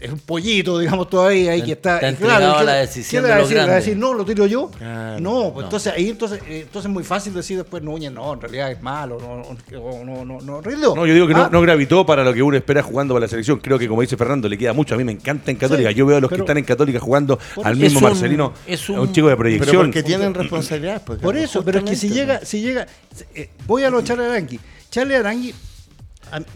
[0.00, 2.00] es un pollito, digamos, todavía ahí que está.
[2.02, 3.54] Y a ¿qué- la qué decisión le de va a decir?
[3.54, 3.84] ¿Le va a grandes.
[3.86, 4.70] decir, no, lo tiro yo?
[4.76, 5.20] Claro.
[5.20, 8.40] no, pues entonces ahí entonces, eh, entonces es muy fácil decir después Núñez, no, en
[8.40, 9.36] realidad es malo, no,
[9.70, 10.62] no, no, no, no.
[10.94, 13.24] No, yo digo que Ah, no, no gravitó para lo que uno espera jugando para
[13.26, 13.58] la selección.
[13.58, 14.94] Creo que, como dice Fernando, le queda mucho.
[14.94, 15.90] A mí me encanta en Católica.
[15.90, 18.08] Sí, yo veo a los que pero- están en Católica jugando al mismo Es un-
[18.10, 19.82] Marcelino, es un- un chico de Pero proyección.
[19.86, 20.95] porque tienen responsabilidad.
[21.00, 22.86] Pues, Por eso, pero es que si llega, si llega,
[23.34, 24.60] eh, voy a lo de Charlie Arangui.
[24.90, 25.54] Charlie Arangui,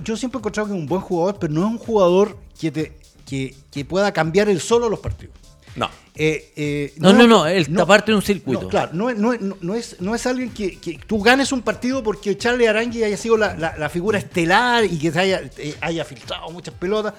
[0.05, 2.71] yo siempre he encontrado que es un buen jugador, pero no es un jugador que
[2.71, 2.93] te,
[3.27, 5.35] que, que pueda cambiar el solo los partidos.
[5.77, 5.89] No.
[6.17, 8.63] Eh, eh, No, no, no, él está parte de un circuito.
[8.63, 11.21] No, claro, no, es- no, es- no, no es, no es alguien que, que tú
[11.23, 15.13] ganes un partido porque Charlie Arangui haya sido la, la- la figura estelar y que
[15.13, 17.15] se haya, eh, haya filtrado muchas pelotas.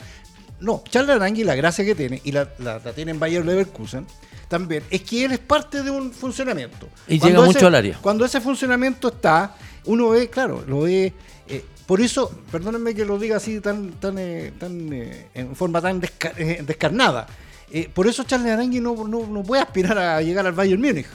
[0.59, 4.05] No, Charlie Arangui, la gracia que tiene, y la, la- la tiene en Bayer Leverkusen,
[4.51, 6.87] también, es que él es parte de un funcionamiento.
[7.07, 7.97] Y llega mucho al área.
[8.01, 11.13] Cuando ese funcionamiento está, uno ve, claro, lo ve.
[11.47, 15.81] eh, por eso, perdónenme que lo diga así tan, tan, eh, tan eh, en forma
[15.81, 17.25] tan desca- eh, descarnada.
[17.93, 21.07] por eso Charles Arangui no, no, no puede aspirar a llegar al Bayern Múnich.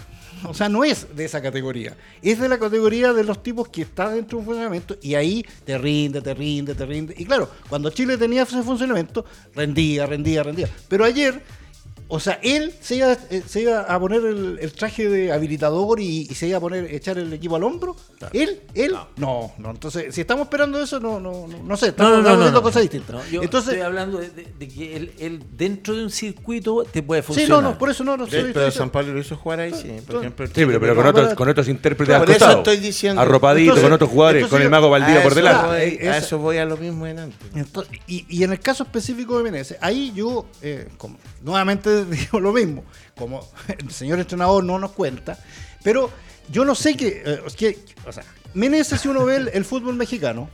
[0.44, 1.96] O sea, no es de esa categoría.
[2.22, 5.44] Es de la categoría de los tipos que está dentro de un funcionamiento y ahí
[5.64, 7.14] te rinde, te rinde, te rinde.
[7.16, 9.24] Y claro, cuando Chile tenía ese funcionamiento,
[9.54, 10.68] rendía, rendía, rendía.
[10.88, 11.42] Pero ayer,
[12.08, 15.98] o sea, él se iba, eh, se iba a poner el, el traje de habilitador
[16.00, 17.96] y, y se iba a poner, echar el equipo al hombro.
[18.32, 19.52] Él, él, no.
[19.58, 22.28] no, Entonces, si estamos esperando eso, no, no, no, no sé, estamos, No, no, no,
[22.28, 22.62] estamos no, viendo no.
[22.62, 23.16] cosas distintas.
[23.16, 26.84] No, yo Entonces, estoy hablando de, de- de que él, él dentro de un circuito
[26.84, 27.62] te puede sí, funcionar.
[27.62, 29.72] no, no, por eso no, no De- estoy- pero San Pablo lo hizo jugar ahí,
[29.74, 29.92] sí.
[30.06, 33.20] Por ejemplo, el Sí, pero, pero con, otros, con otros intérpretes Por eso estoy diciendo.
[33.20, 35.66] Arropadito, Entonces- con otros jugadores, entonces con el mago Valdivia por delante.
[35.98, 37.38] voy- a eso voy a lo mismo en antes.
[37.54, 42.40] Entonces, y, y en el caso específico de Menezes, ahí yo, eh, como, nuevamente digo
[42.40, 42.84] lo mismo,
[43.16, 45.38] como el señor entrenador no nos cuenta,
[45.82, 46.10] pero
[46.50, 48.24] yo no sé qué, eh, que, o sea,
[48.54, 50.48] Menezes si uno ve el fútbol mexicano,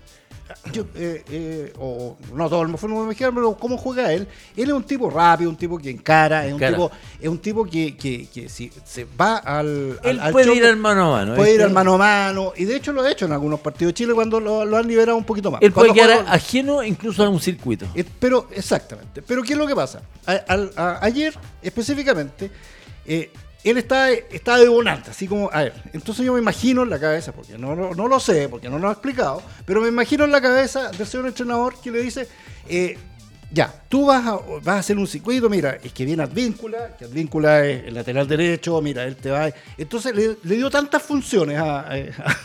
[0.73, 4.27] yo, eh, eh, o no todo el fútbol mexicano, pero cómo juega él,
[4.57, 6.91] él es un tipo rápido, un tipo que encara, es un tipo,
[7.21, 10.65] es un tipo que, que, que si se va al, Él al puede choque, ir
[10.67, 11.35] al mano a mano.
[11.37, 13.91] puede ir al mano a mano, y de hecho lo ha hecho en algunos partidos
[13.91, 15.61] de Chile cuando lo, lo han liberado un poquito más.
[15.63, 17.87] Él puede quedar ajeno incluso a un circuito.
[17.95, 19.23] eh, Pero, exactamente.
[19.23, 20.03] Pero, ¿qué es lo que pasa?
[20.27, 22.51] A- al- a- ayer, específicamente,
[23.07, 23.31] eh,
[23.65, 26.99] él está, está de bonanza, así como, a ver, entonces yo me imagino en la
[26.99, 30.25] cabeza, porque no, no, no lo sé, porque no lo ha explicado, pero me imagino
[30.25, 32.27] en la cabeza del señor entrenador que le dice,
[32.69, 32.99] eh,
[33.53, 37.05] ya, tú vas a, vas a hacer un circuito, mira, es que viene Advíncula, que
[37.05, 39.51] Advíncula es el lateral derecho, mira, él te va...
[39.77, 41.87] Entonces le, le dio tantas funciones a,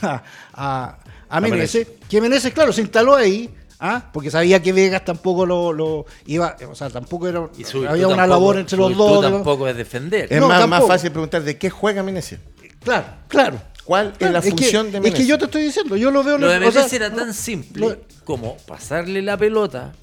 [0.01, 0.97] a, a,
[1.29, 3.49] a Menezes, que Menezes, claro, se instaló ahí,
[3.79, 4.09] ¿ah?
[4.11, 7.93] porque sabía que Vegas tampoco lo, lo iba, o sea, tampoco era, Y su virtud
[7.93, 9.21] había una tampoco- labor entre los dos.
[9.21, 10.31] tampoco es defender.
[10.31, 12.39] Es No, más, fácil preguntar de qué juega Menezes.
[12.83, 13.61] Claro, claro.
[13.83, 15.19] ¿Cuál es Claro, la que- función de Es Menezes?
[15.19, 16.93] que yo te estoy diciendo, yo lo veo en Lo de el- o sea, Menezes
[17.01, 19.93] era tan simple lo- como pasarle la pelota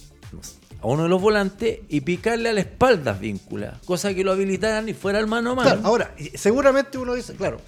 [0.80, 4.88] a uno de los volantes y picarle a la espalda víncula, cosa que lo habilitaran
[4.88, 5.68] y fuera al mano a mano.
[5.70, 7.58] Claro, ahora, seguramente uno dice, claro,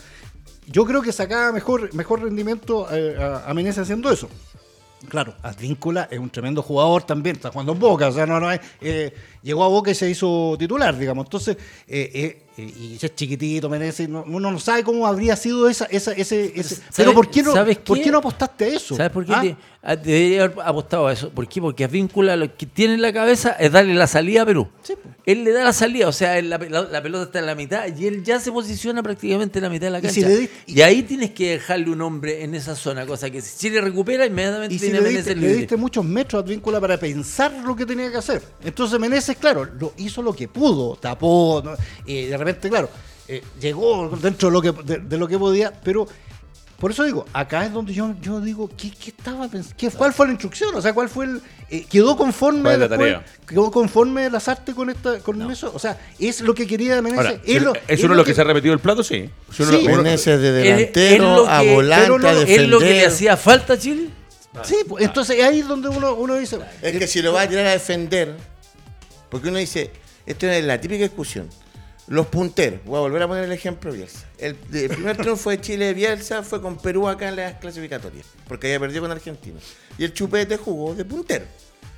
[0.66, 4.28] yo creo que sacaba mejor, mejor rendimiento eh, a, a Menezes haciendo eso.
[5.08, 8.50] Claro, Advíncula es un tremendo jugador también, está jugando en Boca, o sea, no, no
[8.50, 9.14] es, eh,
[9.46, 11.24] llegó a Boca y se hizo titular, digamos.
[11.26, 11.56] Entonces,
[11.88, 15.84] eh, eh, eh, y es chiquitito, merece, no- uno no sabe cómo habría sido esa,
[15.86, 18.10] esa, ese, ese- ¿Sabe- Pero ¿por qué, no, sabes ¿por qué?
[18.10, 18.96] no apostaste a eso?
[18.96, 19.32] ¿Sabes por qué?
[19.34, 19.40] ¿Ah?
[19.42, 21.30] te- ah, debería haber apostado a eso.
[21.30, 21.60] ¿Por qué?
[21.60, 24.68] Porque Advíncula lo que tiene en la cabeza es darle la salida a Perú.
[24.82, 24.94] Sí.
[25.26, 27.84] Él le da la salida, o sea, la, la- la pelota está en la mitad
[27.94, 30.28] y él ya se posiciona prácticamente en la mitad de la Y cancha.
[30.28, 33.80] si y ahí tienes que dejarle un hombre en esa zona, cosa que si Chile
[33.80, 36.96] recupera, inmediatamente Y si tiene a le diste, le diste muchos metros a Advíncula para
[36.96, 38.42] pensar lo que tenía que hacer.
[38.64, 41.72] Entonces Meneses, claro, lo hizo lo que pudo, tapó, ¿no?
[42.04, 42.88] y de repente, claro,
[43.28, 46.06] eh, llegó dentro de lo, que, de, de lo que podía, pero
[46.78, 50.26] por eso digo, acá es donde yo, yo digo, ¿qué, qué estaba qué- ¿Cuál fue
[50.26, 50.74] la instrucción?
[50.74, 51.40] O sea, ¿cuál fue el.
[51.70, 53.12] eh, ¿Quedó conforme ¿Cuál es la después?
[53.14, 53.26] tarea?
[53.48, 55.72] ¿Quedó conforme Lazarte con, esta, con eso?
[55.74, 57.26] O sea, es lo que quería Meneses.
[57.26, 59.02] Ahora, es, lo- ¿es es uno de lo los que se ha repetido el plato?
[59.02, 59.30] Sí.
[59.50, 59.86] Si uno- Sí.
[59.86, 62.60] uno- Meneses de Es- delantero, es lo a que- volante, pero no, a es defender.
[62.64, 64.08] ¿Es lo que le hacía falta a Chile?
[64.62, 66.58] Sí, pues, entonces ahí es donde uno, uno dice.
[66.82, 68.36] Es que si lo va a tirar a defender,
[69.30, 69.90] porque uno dice,
[70.24, 71.48] esto es la típica discusión.
[72.08, 74.26] Los punteros, voy a volver a poner el ejemplo de Bielsa.
[74.38, 78.26] El, el primer triunfo de Chile de Bielsa fue con Perú acá en las clasificatorias,
[78.46, 79.58] porque había perdido con Argentina.
[79.98, 81.44] Y el Chupete jugó de puntero.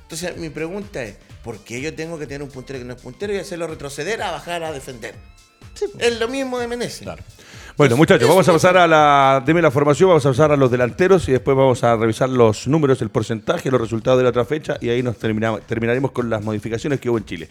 [0.01, 3.01] Entonces mi pregunta es, ¿por qué yo tengo que tener un puntero que no es
[3.01, 5.13] puntero y hacerlo retroceder a bajar a defender?
[5.99, 7.07] Es lo mismo de Menezes.
[7.79, 9.41] Bueno, muchachos, vamos a pasar a la.
[9.45, 12.67] Deme la formación, vamos a pasar a los delanteros y después vamos a revisar los
[12.67, 16.29] números, el porcentaje, los resultados de la otra fecha y ahí nos terminamos, terminaremos con
[16.29, 17.47] las modificaciones que hubo en Chile.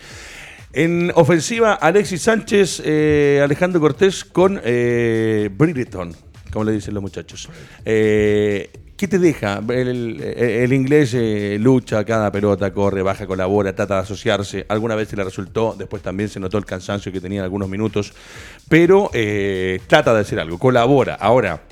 [0.74, 6.14] En ofensiva, Alexis Sánchez, eh, Alejandro Cortés con eh, Bridgeton,
[6.52, 7.48] como le dicen los muchachos.
[7.86, 8.68] Eh,
[8.98, 9.62] ¿Qué te deja?
[9.68, 14.66] El, inglés eh, lucha cada pelota, corre, baja, colabora, trata de asociarse.
[14.68, 17.68] Alguna vez se le resultó, después también se notó el cansancio que tenía en algunos
[17.68, 18.12] minutos,
[18.68, 21.14] pero eh, trata de hacer algo, colabora.
[21.14, 21.62] Ahora,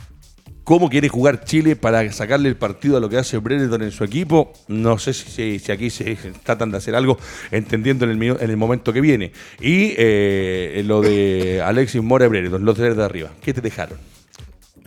[0.62, 4.03] ¿Cómo quiere jugar Chile para sacarle el partido a lo que hace Brereton en su
[4.03, 4.53] equipo?
[4.66, 7.18] No sé si, aquí se tratan de hacer algo
[7.53, 9.31] entendiendo en el, minu- en el momento que viene.
[9.61, 13.31] Y eh, lo de Alexis Mora y Brereton, los tres de arriba.
[13.41, 13.97] ¿Qué te dejaron?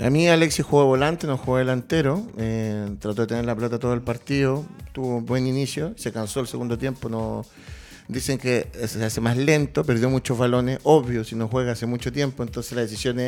[0.01, 2.25] A mí Alexis jugó volante, no jugó delantero.
[2.37, 4.65] eh, trató de tener la pelota todo el partido.
[4.93, 5.93] Tuvo un buen inicio.
[5.97, 7.09] Se cansó el segundo tiempo.
[7.09, 7.45] No,
[8.07, 10.79] dicen que se hace más lento, perdió muchos balones.
[10.83, 12.43] Obvio, si no juega hace mucho tiempo.
[12.43, 13.19] Entonces la decisión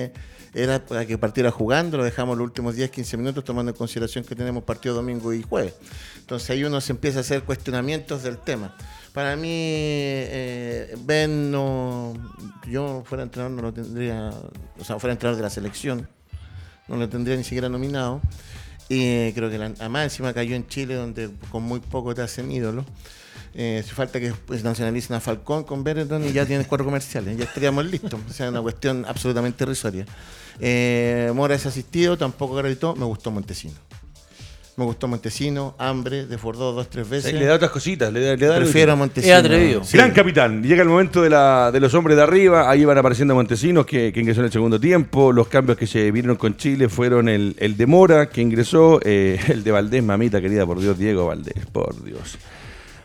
[0.53, 1.97] era para que partiera jugando.
[1.97, 5.41] Lo dejamos los últimos 10, 15 minutos, tomando en consideración que tenemos partido domingo y
[5.41, 5.73] jueves.
[6.19, 8.77] Entonces ahí uno se empieza a hacer cuestionamientos del tema.
[9.11, 12.13] Para mí, eh, Ben no.
[12.65, 14.31] Yo fuera entrenador no lo tendría.
[14.79, 16.07] O sea, fuera entrenador de la selección
[16.91, 18.21] no lo tendría ni siquiera nominado.
[18.89, 22.21] Y eh, creo que la, además encima cayó en Chile, donde con muy poco te
[22.21, 22.85] hacen ídolo.
[23.53, 27.45] Eh, falta que pues, nacionalicen a Falcón con Benetton y ya tienes cuatro comerciales, ya
[27.45, 28.19] estaríamos listos.
[28.29, 30.05] O sea, una cuestión absolutamente irrisoria.
[30.59, 33.75] Eh, Mora es asistido, tampoco gravitó, me gustó Montesino.
[34.77, 37.33] Me gustó Montesino, hambre, desbordó dos, tres veces.
[37.33, 38.95] Le da otras cositas, le da, le da Prefiero a.
[38.95, 39.33] Montesino.
[39.33, 39.83] Es atrevido.
[39.83, 39.97] Sí.
[39.97, 40.63] Gran capitán.
[40.63, 42.69] Llega el momento de, la, de los hombres de arriba.
[42.69, 45.33] Ahí van apareciendo Montesinos, que, que ingresó en el segundo tiempo.
[45.33, 48.99] Los cambios que se vinieron con Chile fueron el, el de Mora, que ingresó.
[49.03, 52.37] eh, el de Valdés, mamita querida, por Dios, Diego Valdés, por Dios.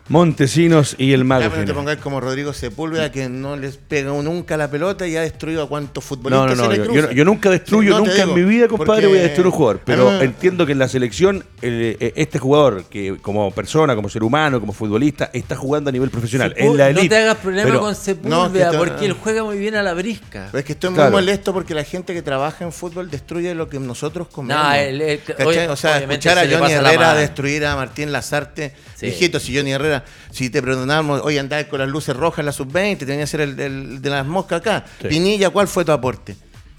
[0.08, 1.44] Montesinos y el mago.
[1.50, 5.16] Pero no te pongáis como Rodrigo Sepúlveda que no les pega nunca la pelota y
[5.16, 6.70] ha destruido a cuantos No, futbolistas no, no.
[6.70, 7.00] le Yo, cruza.
[7.08, 9.52] yo- yo nunca destruyo, no, nunca en mi vida, compadre, porque- voy a destruir un
[9.52, 9.80] jugador.
[9.84, 10.20] Pero Ah, no.
[10.22, 14.60] entiendo que en la selección, el- eh, este jugador, que como persona, como ser humano,
[14.60, 16.54] como futbolista, está jugando a nivel profesional.
[16.54, 17.08] Sepu- en la no elite.
[17.08, 19.94] te hagas problema Pero- con No, Sepúlveda, que porque él juega muy bien a la
[19.94, 20.48] brisca.
[20.52, 21.10] Pero es que estoy muy Claro.
[21.12, 24.62] molesto porque la gente que trabaja en fútbol destruye lo que nosotros comemos.
[24.62, 28.72] No, oye, o sea, escuchar a Johnny Herrera destruir a Martín Lazarte.
[28.94, 29.06] Sí.
[29.06, 29.95] Hijito, si Johnny Herrera,
[30.30, 33.40] si te perdonamos, hoy andabas con las luces rojas en la sub-20, tenía que ser
[33.42, 34.84] el, el de las moscas acá.
[35.02, 35.08] Sí.
[35.08, 36.36] Pinilla, ¿cuál fue tu aporte?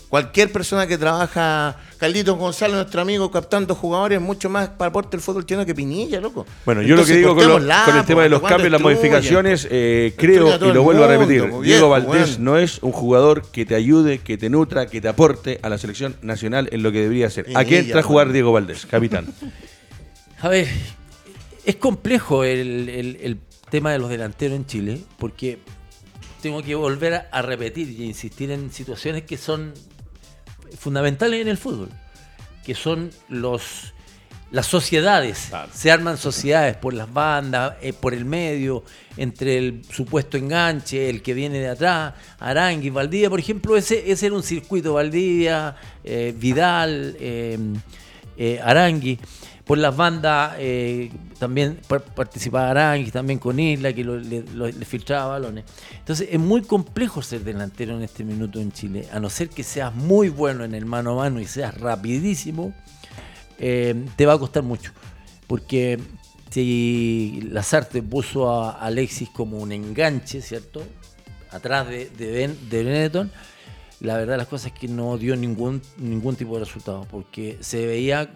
[0.09, 5.21] Cualquier persona que trabaja, Caldito González, nuestro amigo, captando jugadores, mucho más para aporte el
[5.21, 6.45] fútbol chileno que Pinilla, loco.
[6.65, 8.71] Bueno, yo lo que digo con, lo- cortémosla, con el tema de los ¿cuándo cambios,
[8.71, 12.39] las modificaciones, eh, Destruye creo, a todo y lo el vuelvo a repetir, Diego Valdés
[12.39, 15.77] no es un jugador que te ayude, que te nutra, que te aporte a la
[15.77, 17.45] selección nacional en lo que debería ser.
[17.53, 18.31] ¿A Y qué ella, entra a jugar.
[18.31, 19.27] Diego Valdés, capitán?
[20.39, 20.67] A ver,
[21.67, 23.39] es complejo el, el- el
[23.69, 25.59] tema de los delanteros en Chile, porque
[26.41, 29.73] tengo que volver a, a repetir y insistir en situaciones que son
[30.77, 31.89] fundamentales en el fútbol,
[32.65, 33.93] que son los
[34.49, 35.47] las sociedades.
[35.49, 35.69] Claro.
[35.73, 38.81] Se arman sociedades por las bandas, eh, por el medio,
[39.17, 44.27] entre el supuesto enganche, el que viene de atrás, Arangui, Valdivia, por ejemplo, ese, ese
[44.27, 47.57] era un circuito, Valdivia, eh, Vidal, eh,
[48.37, 49.19] eh, Arangui.
[49.67, 55.27] Por las bandas eh, también par- participaba Arangui, también con Isla, que lo- le filtraba
[55.33, 55.65] balones.
[55.99, 59.63] Entonces es muy complejo ser delantero en este minuto en Chile, a no ser que
[59.63, 62.73] seas muy bueno en el mano a mano y seas rapidísimo,
[63.59, 64.93] eh, te va a costar mucho.
[65.47, 65.99] Porque
[66.49, 70.81] si Lazarte puso a Alexis como un enganche, ¿cierto?
[71.51, 73.31] Atrás de, de, ben, de Benetton,
[73.99, 77.85] la verdad las cosas es que no dio ningún, ningún tipo de resultado, porque se
[77.85, 78.29] veía,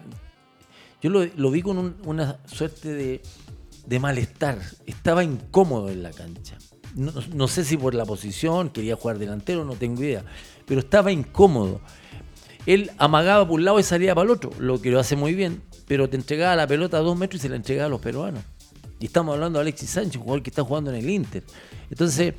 [1.02, 3.22] yo lo, vi con un, una suerte de,
[3.86, 6.56] de, malestar, estaba incómodo en la cancha.
[6.94, 10.24] No, no, sé si por la posición, quería jugar delantero, no tengo idea,
[10.64, 11.80] pero estaba incómodo.
[12.66, 15.34] Él amagaba por un lado y salía para el otro, lo que lo hace muy
[15.34, 18.00] bien, pero te entregaba la pelota a dos metros y se la entregaba a los
[18.00, 18.44] peruanos.
[19.00, 21.42] Y estamos hablando de Alexis Sánchez, un jugador que está jugando en el Inter.
[21.90, 22.34] Entonces,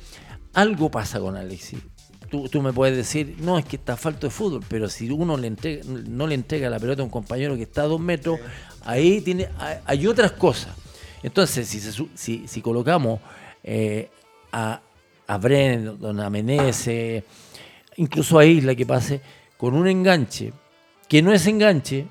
[0.54, 1.80] algo pasa con Alexis.
[2.34, 5.36] Tú, tú, me puedes decir, no, es que está falto de fútbol, pero si uno
[5.36, 8.40] le entrega, no le entrega la pelota a un compañero que está a dos metros,
[8.82, 9.48] ahí tiene,
[9.84, 10.74] hay otras cosas.
[11.22, 13.20] Entonces, si, se, si, si colocamos
[13.62, 14.10] eh,
[14.50, 14.80] a,
[15.28, 17.22] a Brennan, a Menezes,
[17.98, 19.20] incluso a Isla que pase,
[19.56, 20.52] con un enganche,
[21.08, 22.04] que no es enganche,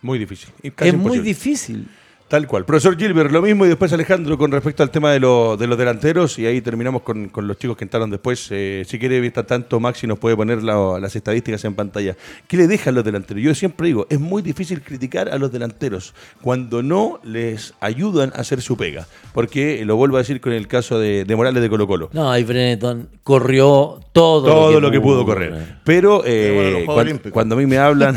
[0.00, 0.48] muy difícil.
[0.62, 1.88] es muy difícil.
[2.32, 2.64] Tal cual.
[2.64, 5.76] Profesor Gilbert, lo mismo y después Alejandro con respecto al tema de, lo, de los
[5.76, 8.48] delanteros y ahí terminamos con, con los chicos que entraron después.
[8.48, 12.16] Eh, si quiere, vista tanto, Maxi nos puede poner la, las estadísticas en pantalla.
[12.48, 13.42] ¿Qué le dejan los delanteros?
[13.42, 18.40] Yo siempre digo, es muy difícil criticar a los delanteros cuando no les ayudan a
[18.40, 19.06] hacer su pega.
[19.34, 22.08] Porque lo vuelvo a decir con el caso de, de Morales de Colo Colo.
[22.14, 25.76] No, ahí Brenetton corrió todo, todo lo que, lo que pudo, correr.
[25.84, 28.16] Pero eh, bueno, cuando, cuando, a mí me hablan,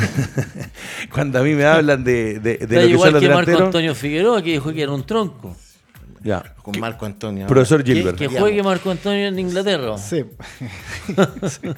[1.14, 4.05] cuando a mí me hablan de, de, de lo que son los que delanteros...
[4.06, 5.56] Figueroa que dijo que era un tronco.
[6.24, 6.56] Ya.
[6.62, 7.48] Con Marco Antonio.
[7.48, 8.18] Profesor Gilbert.
[8.18, 9.98] Que, que juegue Marco Antonio en Inglaterra.
[9.98, 10.24] Sí.
[11.50, 11.70] sí.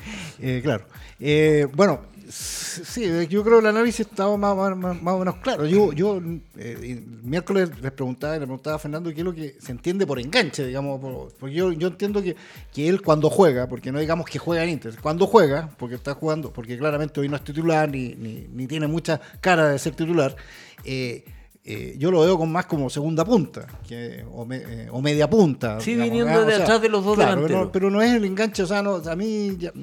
[0.41, 0.85] Eh, claro.
[1.19, 5.65] Eh, bueno, sí, yo creo que el análisis estaba más, más, más o menos claro.
[5.65, 6.21] Yo, yo
[6.57, 10.05] eh, el miércoles les preguntaba, le preguntaba a Fernando qué es lo que se entiende
[10.05, 12.35] por enganche, digamos, por, porque yo, yo entiendo que,
[12.73, 16.13] que él cuando juega, porque no digamos que juega en Inter, cuando juega, porque está
[16.13, 19.95] jugando, porque claramente hoy no es titular ni, ni, ni tiene mucha cara de ser
[19.95, 20.35] titular,
[20.83, 21.23] eh,
[21.69, 25.29] eh, yo lo veo con más como segunda punta que, o, me, eh, o, media
[25.29, 25.81] punta.
[25.81, 27.65] Sí, digamos, viniendo de o sea, atrás de los dos claro, delanteros.
[27.65, 29.73] No, pero no es el enganche, o sea, no, a mí, ya,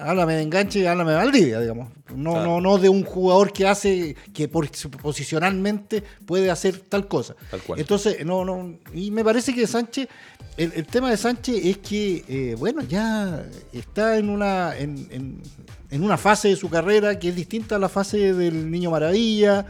[0.00, 1.90] háblame de enganche y háblame de Valdivia, digamos.
[2.14, 2.46] No, claro.
[2.46, 4.68] no, no de un jugador que hace, que por,
[5.02, 7.34] posicionalmente puede hacer tal cosa.
[7.50, 7.80] Tal cual.
[7.80, 10.08] Entonces, no, no, y me parece que Sánchez,
[10.56, 15.42] el, el tema de Sánchez es que, eh, bueno, ya está en una, en, en,
[15.90, 19.66] en una fase de su carrera que es distinta a la fase del Niño Maravilla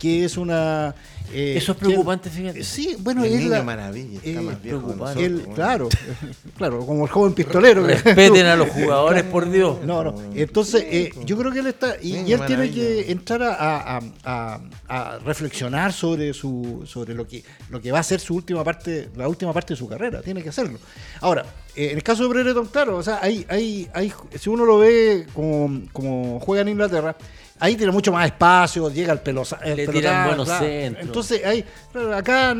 [0.00, 0.94] que es una...
[1.32, 2.64] Eh, Eso es preocupante, fíjate.
[2.64, 5.24] Sí, bueno, el es niño la, maravilla, está eh, más viejo preocupante.
[5.24, 5.88] El, claro,
[6.56, 7.86] claro, como el joven pistolero.
[7.86, 9.78] Respeten a los jugadores, por Dios.
[9.84, 10.14] No, no.
[10.34, 11.96] Entonces, eh, yo creo que él está...
[12.02, 17.26] Y, y él tiene que entrar a, a, a, a, reflexionar sobre su sobre lo
[17.26, 20.22] que lo que va a ser su última parte, la última parte de su carrera.
[20.22, 20.78] Tiene que hacerlo.
[21.20, 21.44] Ahora,
[21.76, 25.26] en el caso de Brereton, claro, o sea, hay, hay, hay, si uno lo ve
[25.32, 27.16] como, como juega en Inglaterra,
[27.60, 30.64] ahí tiene mucho más espacio, llega el, pelosa, el Le tiran buenos claro.
[30.64, 31.06] centros.
[31.06, 32.56] Entonces, ahí, claro, acá,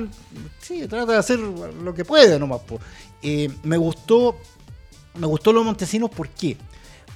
[0.60, 2.60] sí, trata de hacer lo que puede nomás.
[2.60, 2.78] Po.
[3.22, 4.36] Eh, me gustó,
[5.14, 6.56] me gustó los Montesinos, ¿por qué?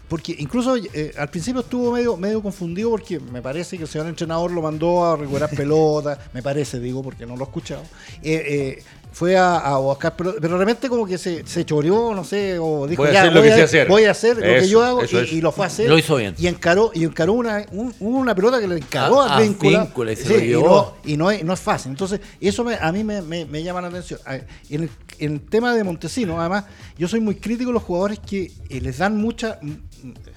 [0.09, 4.07] Porque incluso eh, al principio estuvo medio, medio confundido porque me parece que el señor
[4.07, 7.83] entrenador lo mandó a recuperar pelota, me parece, digo, porque no lo he escuchado.
[8.23, 8.83] Eh,
[9.15, 12.59] fue a, a buscar, pero, pero, de repente como que se, se choreó, no sé,
[12.59, 13.89] o dijo, voy a ya, hacer lo voy, que a, sé hacer.
[13.89, 15.89] voy a hacer lo Eso, que yo hago y, lo fue a hacer.
[15.89, 16.35] Lo hizo bien.
[16.37, 19.89] Y encaró, y encaró una, un, una pelota que le encaró A- a a Víncula.
[20.13, 20.67] Y se Sí, lo y, llevó.
[20.67, 21.93] no, y no es, no es fácil.
[21.93, 24.19] Entonces, eso me- a mí me, me- me llama la atención.
[24.27, 24.91] A ver, En el,
[25.21, 26.65] en el tema de Montesino, además,
[26.99, 29.61] yo soy muy crítico de los jugadores que eh, les dan mucha.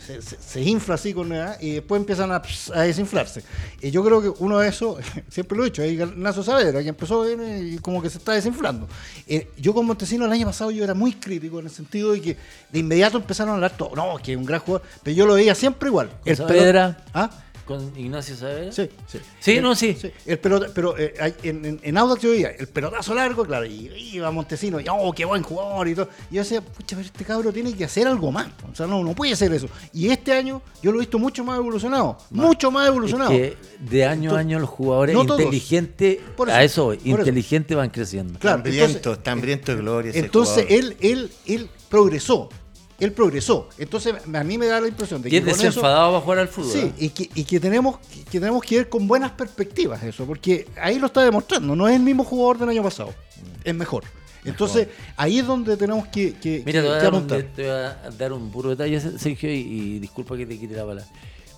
[0.07, 2.41] Se, se- se infla así con edad y después empiezan a,
[2.81, 3.43] desinflarse.
[3.81, 4.97] Y yo creo que uno de esos,
[5.29, 8.31] siempre lo he dicho, es Ignacio Saavedra, que empezó bien y como que se está
[8.31, 8.87] desinflando.
[9.27, 12.21] Eh, yo con Montesino el año pasado yo era muy crítico en el sentido de
[12.21, 12.37] que
[12.71, 15.33] de inmediato empezaron a hablar todo, no, que es un gran jugador, pero yo lo
[15.33, 16.09] veía siempre igual.
[16.09, 16.63] ¿Con El pelot-
[17.13, 17.29] ¿Ah?
[17.67, 18.71] Con Ignacio Saavedra.
[18.71, 19.19] Sí, sí.
[19.41, 19.97] Sí, El- no, sí.
[20.25, 23.65] El pelota, pero eh, hay- en, en, en Audax yo veía el pelotazo largo, claro,
[23.65, 26.07] y iba Montesino, y oh, qué buen jugador y todo.
[26.31, 28.47] Y yo decía, pucha, pero este cabro tiene que hacer algo más.
[28.71, 29.67] O sea, no, no puede ser eso.
[29.93, 32.17] Y este año yo lo he visto mucho más evolucionado.
[32.29, 33.31] Mucho más evolucionado.
[33.31, 37.75] Es que de año a año los jugadores No inteligentes, Por eso, a eso, inteligentes
[37.75, 38.39] van creciendo.
[38.39, 40.09] Claro, hambriento, entonces- está hambriento de gloria.
[40.11, 40.71] ese Entonces jugador.
[40.71, 42.49] él, él, él progresó.
[42.99, 43.69] Él progresó.
[43.77, 46.21] Entonces a mí me da la impresión de Y que es con eso- desenfadado para
[46.21, 46.71] jugar al fútbol.
[46.71, 46.93] Sí, ¿eh?
[46.97, 50.97] y que, y que tenemos que, tenemos que ver con buenas perspectivas eso, porque ahí
[50.97, 53.13] lo está demostrando, no es el mismo jugador del año pasado,
[53.63, 54.03] es mejor.
[54.45, 54.87] Entonces,
[55.17, 58.31] ahí es donde tenemos que, que, Mira, te voy, a un, te voy a dar
[58.33, 61.05] un puro detalle, Sergio, y, y disculpa que te quite la palabra.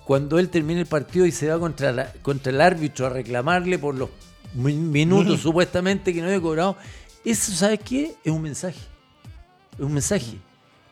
[0.04, 3.78] Cuando él termina el partido y se va contra, la- contra el árbitro a reclamarle
[3.78, 4.10] por los
[4.56, 6.78] mi- minutos supuestamente que no había cobrado,
[7.24, 8.16] eso, ¿sabes qué?
[8.24, 8.80] Es un mensaje.
[9.78, 10.40] Es un mensaje.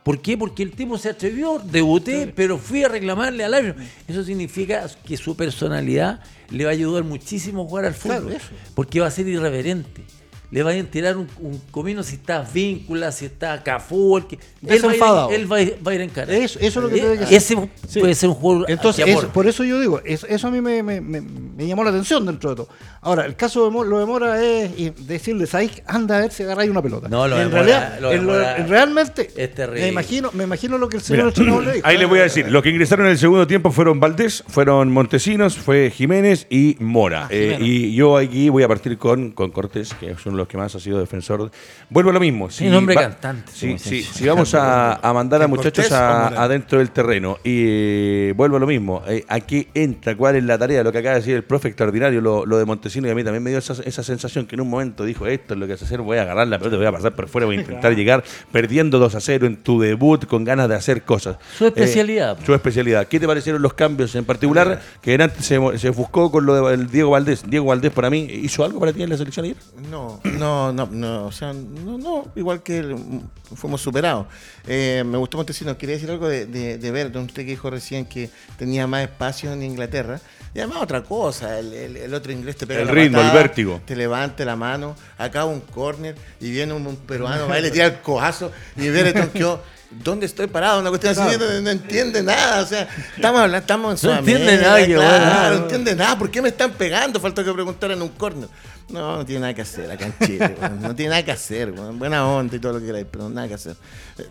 [0.07, 0.37] ¿Por qué?
[0.37, 3.83] Porque el tipo se atrevió, debuté, pero fui a reclamarle al árbitro.
[4.07, 8.27] Eso significa que su personalidad le va a ayudar muchísimo a jugar al fútbol.
[8.29, 8.45] Claro.
[8.73, 10.05] Porque va a ser irreverente.
[10.49, 14.35] Le va a tirar un, un comino si está víncula, si está Cafú, el que.
[14.35, 15.29] Él va, a ir, Desenfadado.
[15.31, 16.33] él va a ir- va a ir en cara.
[16.33, 17.33] Eso- eso es lo que Eh, que ser.
[17.37, 17.99] Ese Sí.
[17.99, 21.01] puede ser un juego Entonces, por eso yo digo, es- eso a mí me, me-
[21.01, 22.69] me- me llamó la atención dentro de todo.
[23.01, 24.71] Ahora, el caso de Mo- lo de Mora es
[25.05, 25.81] decirle, ¿sabes?
[25.85, 27.09] Anda a ver si agarráis una pelota.
[27.09, 29.81] No, lo de en Mora- realidad, lo de en lo- Mora en realmente, es terrible.
[29.81, 31.87] me imagino, me imagino lo que el señor Mira, le dijo.
[31.87, 34.91] Ahí les voy a decir, los que ingresaron en el segundo tiempo fueron Valdés, fueron
[34.91, 37.27] Montesinos, fue Jiménez y Mora.
[37.29, 37.67] Eh, Jiménez.
[37.67, 40.57] y yo aquí voy a partir con, con Cortés, que es uno de los que
[40.57, 41.51] más ha sido defensor.
[41.89, 42.49] Vuelvo a lo mismo.
[42.49, 46.91] Sí, nombre cantante, Si, si- si vamos a, a mandar a ¿En muchachos adentro del
[46.91, 50.15] terreno y eh, vuelvo a lo mismo, eh, ¿a qué entra?
[50.15, 50.83] ¿Cuál es la tarea?
[50.83, 53.23] Lo que acaba de decir el profe extraordinario, lo, lo de Montesinos y a mí
[53.23, 55.73] también me dio esa, esa sensación que en un momento dijo, esto es lo que
[55.73, 57.95] hace hacer, voy a agarrar la pelota, voy a pasar por fuera, voy a intentar
[57.95, 61.37] llegar perdiendo 2 a 0 en tu debut con ganas de hacer cosas.
[61.57, 62.37] Su especialidad.
[62.39, 63.07] Eh, su especialidad.
[63.07, 64.81] ¿Qué te parecieron los cambios en particular?
[65.01, 67.43] Que en antes se, se buscó con lo de Diego Valdés.
[67.47, 69.57] Diego Valdés para mí, ¿hizo algo para ti en la selección ayer?
[69.89, 73.21] No, no, no, no, o sea, no, no, igual que el-
[73.55, 74.27] fuimos superados.
[74.67, 76.77] Eh, me gustó Montesinos, quería decir algo de, de,
[77.19, 80.19] usted que dijo recién que tenía más espacio en Inglaterra.
[80.53, 83.33] Y además otra cosa, el, el- el otro inglés te pega El la ritmo, patada,
[83.33, 83.81] el vértigo.
[83.85, 87.71] Te levanta la mano, acá un córner y viene un, un peruano, va y le
[87.71, 89.61] tira el cojazo y Berton quedó...
[89.89, 90.81] ¿Dónde estoy parado?
[90.81, 92.61] Una cuestión así, no, no entiende nada.
[92.61, 95.49] O sea, estamos hablando, estamos en No entiende nada, que claro, bueno.
[95.49, 96.17] no entiende nada.
[96.19, 97.19] ¿Por qué me están pegando?
[97.19, 98.49] Falta que preguntar en un córner.
[98.89, 100.55] No, no tiene nada que hacer acá en Chile.
[100.61, 100.81] weón.
[100.81, 101.71] No tiene nada que hacer.
[101.71, 101.97] weón.
[101.99, 103.75] Buena onda y todo lo que queráis, pero nada que hacer.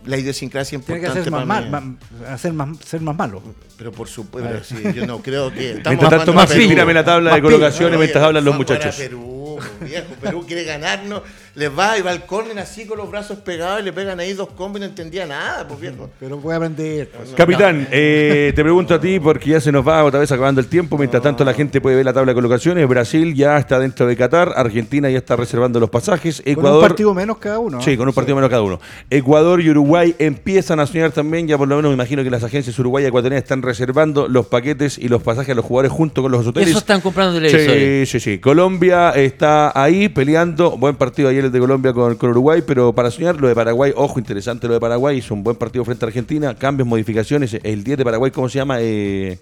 [0.04, 3.42] La idiosincrasia Tiene que importante hacer más, mal, más- hacer más, ser más malo.
[3.78, 5.70] Pero por supuesto, pero sí, yo no creo que.
[5.78, 6.68] Estamos Mientras tanto, más Perú.
[6.68, 8.94] tírame la tabla de Más colocaciones Oye, mientras hablan los muchachos.
[8.96, 9.35] Perú,
[9.80, 10.06] viejo.
[10.20, 11.22] Perú quiere ganarnos.
[11.54, 14.34] Les va y va al córner así con los brazos pegados y le pegan ahí
[14.34, 16.10] dos combos y no entendía nada, pues viejo.
[16.20, 17.08] Pero voy a aprender.
[17.08, 17.30] pues.
[17.34, 20.66] Capitán, eh, te pregunto a ti porque ya se nos va otra vez acabando el
[20.66, 20.98] tiempo.
[20.98, 22.86] Mientras tanto, la gente puede ver la tabla de colocaciones.
[22.86, 24.52] Brasil ya está dentro de Qatar.
[24.54, 26.42] Argentina ya está reservando los pasajes.
[26.42, 26.82] Con Ecuador.
[26.82, 27.78] un partido menos cada uno.
[27.78, 27.82] ¿no?
[27.82, 28.80] Sí, con un partido menos cada uno.
[29.08, 32.44] Ecuador y Uruguay empiezan a soñar también, ya por lo menos me imagino que las
[32.44, 36.22] agencias uruguayas y ecuatorianas están reservando los paquetes y los pasajes a los jugadores junto
[36.22, 36.68] con los hoteles.
[36.70, 38.08] Eso están comprando televisores.
[38.08, 38.38] Sí, sí, sí.
[38.38, 40.76] Colombia está ahí peleando.
[40.76, 43.92] Buen partido ayer el de Colombia con, con Uruguay, pero para soñar lo de Paraguay,
[43.94, 45.18] ojo, interesante lo de Paraguay.
[45.18, 46.54] Hizo un buen partido frente a Argentina.
[46.54, 47.56] Cambios, modificaciones.
[47.62, 48.78] El 10 de Paraguay, ¿cómo se llama?
[48.80, 49.38] Eh,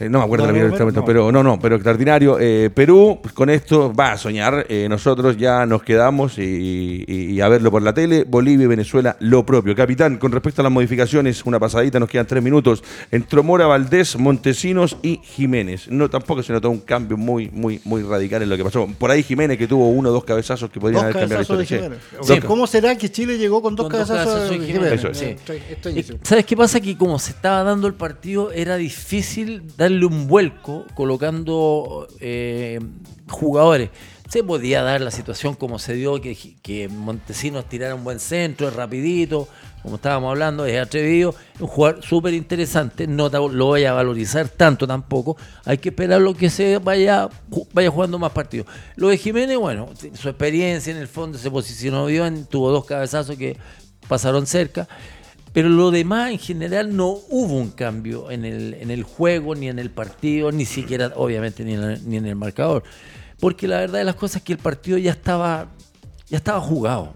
[0.00, 1.04] eh, no me acuerdo No, la primera no.
[1.04, 2.38] pero no, no, pero extraordinario.
[2.40, 4.66] Eh, Perú, pues, con esto va a soñar.
[4.68, 8.24] Eh, nosotros ya nos quedamos y, y- y a verlo por la tele.
[8.26, 9.74] Bolivia y Venezuela, lo propio.
[9.74, 12.82] Capitán, con respecto a las modificaciones, una pasadita, nos quedan tres minutos.
[13.10, 15.88] Entró Mora, Valdés, Montesinos y Jiménez.
[15.88, 18.86] No, tampoco se notó un cambio muy, muy, muy radical en lo que pasó.
[18.98, 21.46] Por ahí Jiménez que tuvo uno o dos cabezazos que podrían Dos haber cambiado la
[21.46, 21.98] cabezazos de historia.
[22.20, 22.40] Jiménez.
[22.42, 22.46] Sí.
[22.46, 25.00] ¿Cómo será que Chile llegó con dos Con dos cabezazos cabezazos de Jiménez?
[25.00, 25.18] Jiménez.
[25.18, 25.24] Sí.
[25.26, 26.24] estoy- estoy Y, diciendo.
[26.26, 26.80] ¿Sabes qué pasa?
[26.80, 32.80] Que como se estaba dando el partido, era difícil darle un vuelco colocando eh,
[33.28, 33.90] jugadores.
[34.28, 38.74] Se podía dar la situación como se dio, que, Montesinos tirara un buen centro, es
[38.74, 39.46] rapidito,
[39.82, 44.86] como estábamos hablando, es atrevido, un jugador súper interesante, no lo voy a valorizar tanto
[44.86, 47.28] tampoco, hay que esperar lo que se vaya,
[47.74, 48.66] vaya jugando más partidos.
[48.96, 53.36] Lo de Jiménez, bueno, su experiencia en el fondo se posicionó bien, tuvo dos cabezazos
[53.36, 53.58] que
[54.08, 54.88] pasaron cerca,
[55.54, 59.68] pero lo demás en general no hubo un cambio en el, en el juego, ni
[59.68, 62.82] en el partido, ni siquiera, obviamente, ni en, el, ni en el marcador.
[63.38, 65.68] Porque la verdad de las cosas es que el partido ya estaba,
[66.28, 67.14] ya estaba jugado.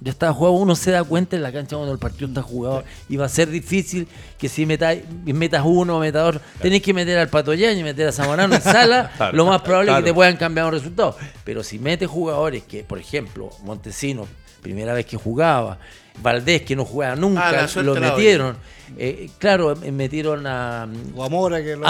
[0.00, 2.84] Ya estaba jugado, uno se da cuenta en la cancha cuando el partido está jugado
[3.08, 4.06] y va a ser difícil
[4.38, 8.08] que si metas, metas uno o metas dos, tenés que meter al Pato Yañez, meter
[8.08, 10.04] a Zamorano en sala, Claro, lo más probable es claro.
[10.04, 11.16] que te puedan cambiar un resultado.
[11.44, 14.28] Pero si metes jugadores que, por ejemplo, Montesino,
[14.62, 15.78] primera vez que jugaba,
[16.22, 18.56] Valdés, que no jugaba Ah, nunca, suerte lo metieron.
[18.98, 21.86] Eh, claro, eh, metieron a, O Amora, que lo-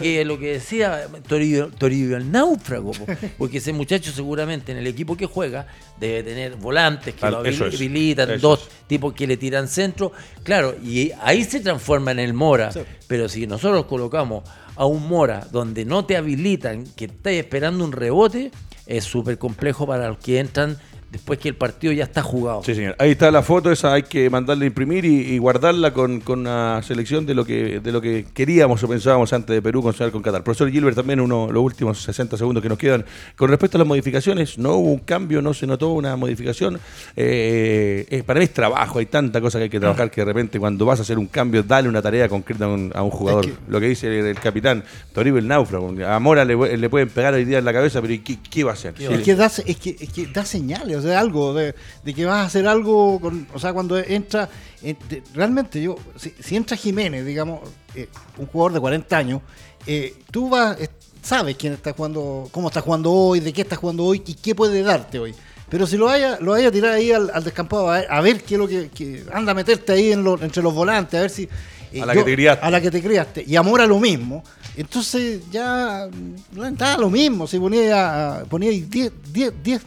[0.00, 3.04] que lo que decía, Toribio, Toribio el náufrago, po.
[3.36, 5.66] porque ese muchacho seguramente en el equipo que juega
[6.00, 8.68] debe tener volantes que Claro, lo eso habil- es, habilitan, dos es.
[8.86, 12.80] tipos que le tiran centro, claro, y ahí se transforma en el Mora, Sí.
[13.06, 14.42] pero si nosotros colocamos
[14.74, 18.50] a un Mora donde no te habilitan, que estás esperando un rebote,
[18.86, 20.78] es súper complejo para los que entran
[21.12, 22.62] después que el partido ya está jugado.
[22.64, 22.96] Sí, señor.
[22.98, 26.40] Ahí está la foto, esa hay que mandarla a imprimir y, y guardarla con, con
[26.40, 29.92] una selección de lo que de lo que queríamos o pensábamos antes de Perú con
[30.10, 30.42] con Qatar.
[30.42, 33.04] Profesor Gilbert, también uno, los últimos 60 segundos que nos quedan.
[33.36, 36.80] Con respecto a las modificaciones, no hubo un cambio, no se notó una modificación.
[37.16, 40.24] Eh, eh, para mí es trabajo, hay tanta cosa que hay que trabajar que de
[40.24, 43.10] repente cuando vas a hacer un cambio, dale una tarea concreta a un, a un
[43.10, 43.44] jugador.
[43.44, 44.82] Es que- Lo que dice el, el capitán,
[45.12, 45.92] Toribio el náufrago.
[46.06, 48.64] A Mora le, le pueden pegar hoy día en la cabeza, pero ¿y qué, qué
[48.64, 48.94] va a hacer?
[48.98, 51.01] Es que, da, es, que, es que da señales.
[51.02, 51.74] De algo, de,
[52.04, 54.48] de que vas a hacer algo, con, o sea, cuando entra,
[54.82, 57.60] en- de- realmente yo, si, si entra Jiménez, digamos,
[57.94, 59.40] eh, un jugador de 40 años,
[59.86, 60.88] eh, tú vas, eh,
[61.22, 64.54] sabes quién está jugando, cómo está jugando hoy, de qué está jugando hoy y qué
[64.54, 65.34] puede darte hoy.
[65.68, 68.20] Pero si lo vaya, lo vaya a tirar ahí al, al descampado, a ver, a
[68.20, 71.18] ver qué es lo que, que- anda a meterte ahí en lo- entre los volantes,
[71.18, 71.48] a ver si.
[71.92, 72.66] eh, A la que te criaste.
[72.66, 73.44] A la que te criaste.
[73.46, 74.42] Y Amor a lo mismo.
[74.76, 76.08] Entonces ya
[76.52, 77.46] no estaba lo mismo.
[77.46, 79.82] Si ponía, ponía 10 10 10 10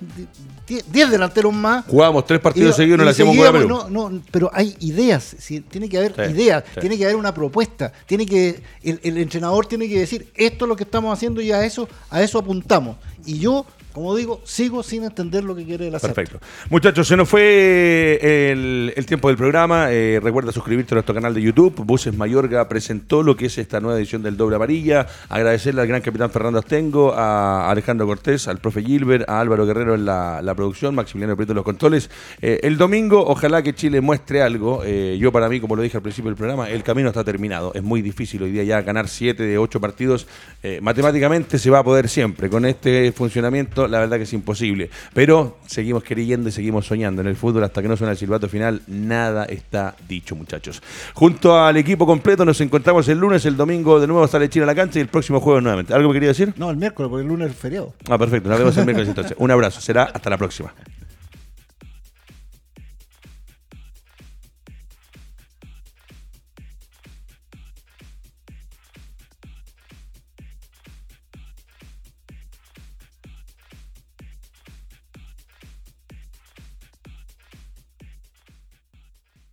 [0.68, 1.86] 10 delanteros más.
[1.86, 3.68] Jugábamos tres partidos seguidos y no le hacíamos gol a Perú.
[3.68, 6.80] no, no, pero hay ideas, sí, tiene que haber Sí, ideas, sí.
[6.82, 10.70] tiene que haber una propuesta, tiene que el, el entrenador tiene que decir esto es
[10.70, 12.98] lo que estamos haciendo y a eso a eso apuntamos.
[13.26, 13.66] Y yo,
[13.96, 16.14] como digo, sigo sin entender lo que quiere hacer.
[16.14, 16.46] Perfecto.
[16.70, 19.88] Muchachos, se nos fue el, el tiempo del programa.
[19.90, 21.74] Eh, recuerda suscribirte a nuestro canal de YouTube.
[21.78, 25.08] Buses Mayorga presentó lo que es esta nueva edición del Doble Amarilla.
[25.30, 29.96] Agradecerle al gran capitán Fernando Astengo, a Alejandro Cortés, al profe Gilbert, a Álvaro Guerrero
[29.96, 32.10] en la, la producción, Maximiliano Prieto en los controles.
[32.42, 34.82] Eh, el domingo, ojalá que Chile muestre algo.
[34.84, 37.72] Eh, yo, para mí, como lo dije al principio del programa, el camino está terminado.
[37.74, 40.28] Es muy difícil hoy día ya ganar 7 de 8 partidos.
[40.62, 42.50] Eh, matemáticamente se va a poder siempre.
[42.50, 44.90] Con este funcionamiento, la verdad que es imposible.
[45.14, 47.22] Pero seguimos creyendo y seguimos soñando.
[47.22, 50.82] En el fútbol, hasta que no suena el silbato final, nada está dicho, muchachos.
[51.14, 54.68] Junto al equipo completo, nos encontramos el lunes, el domingo, de nuevo sale Chile a
[54.68, 55.94] la cancha y el próximo jueves nuevamente.
[55.94, 56.54] ¿Algo me quería decir?
[56.58, 57.94] No, el miércoles, porque el lunes es feriado.
[58.10, 58.50] Ah, perfecto.
[58.50, 59.36] Nos vemos el miércoles entonces.
[59.40, 59.82] Un abrazo.
[59.82, 60.74] Será hasta la próxima.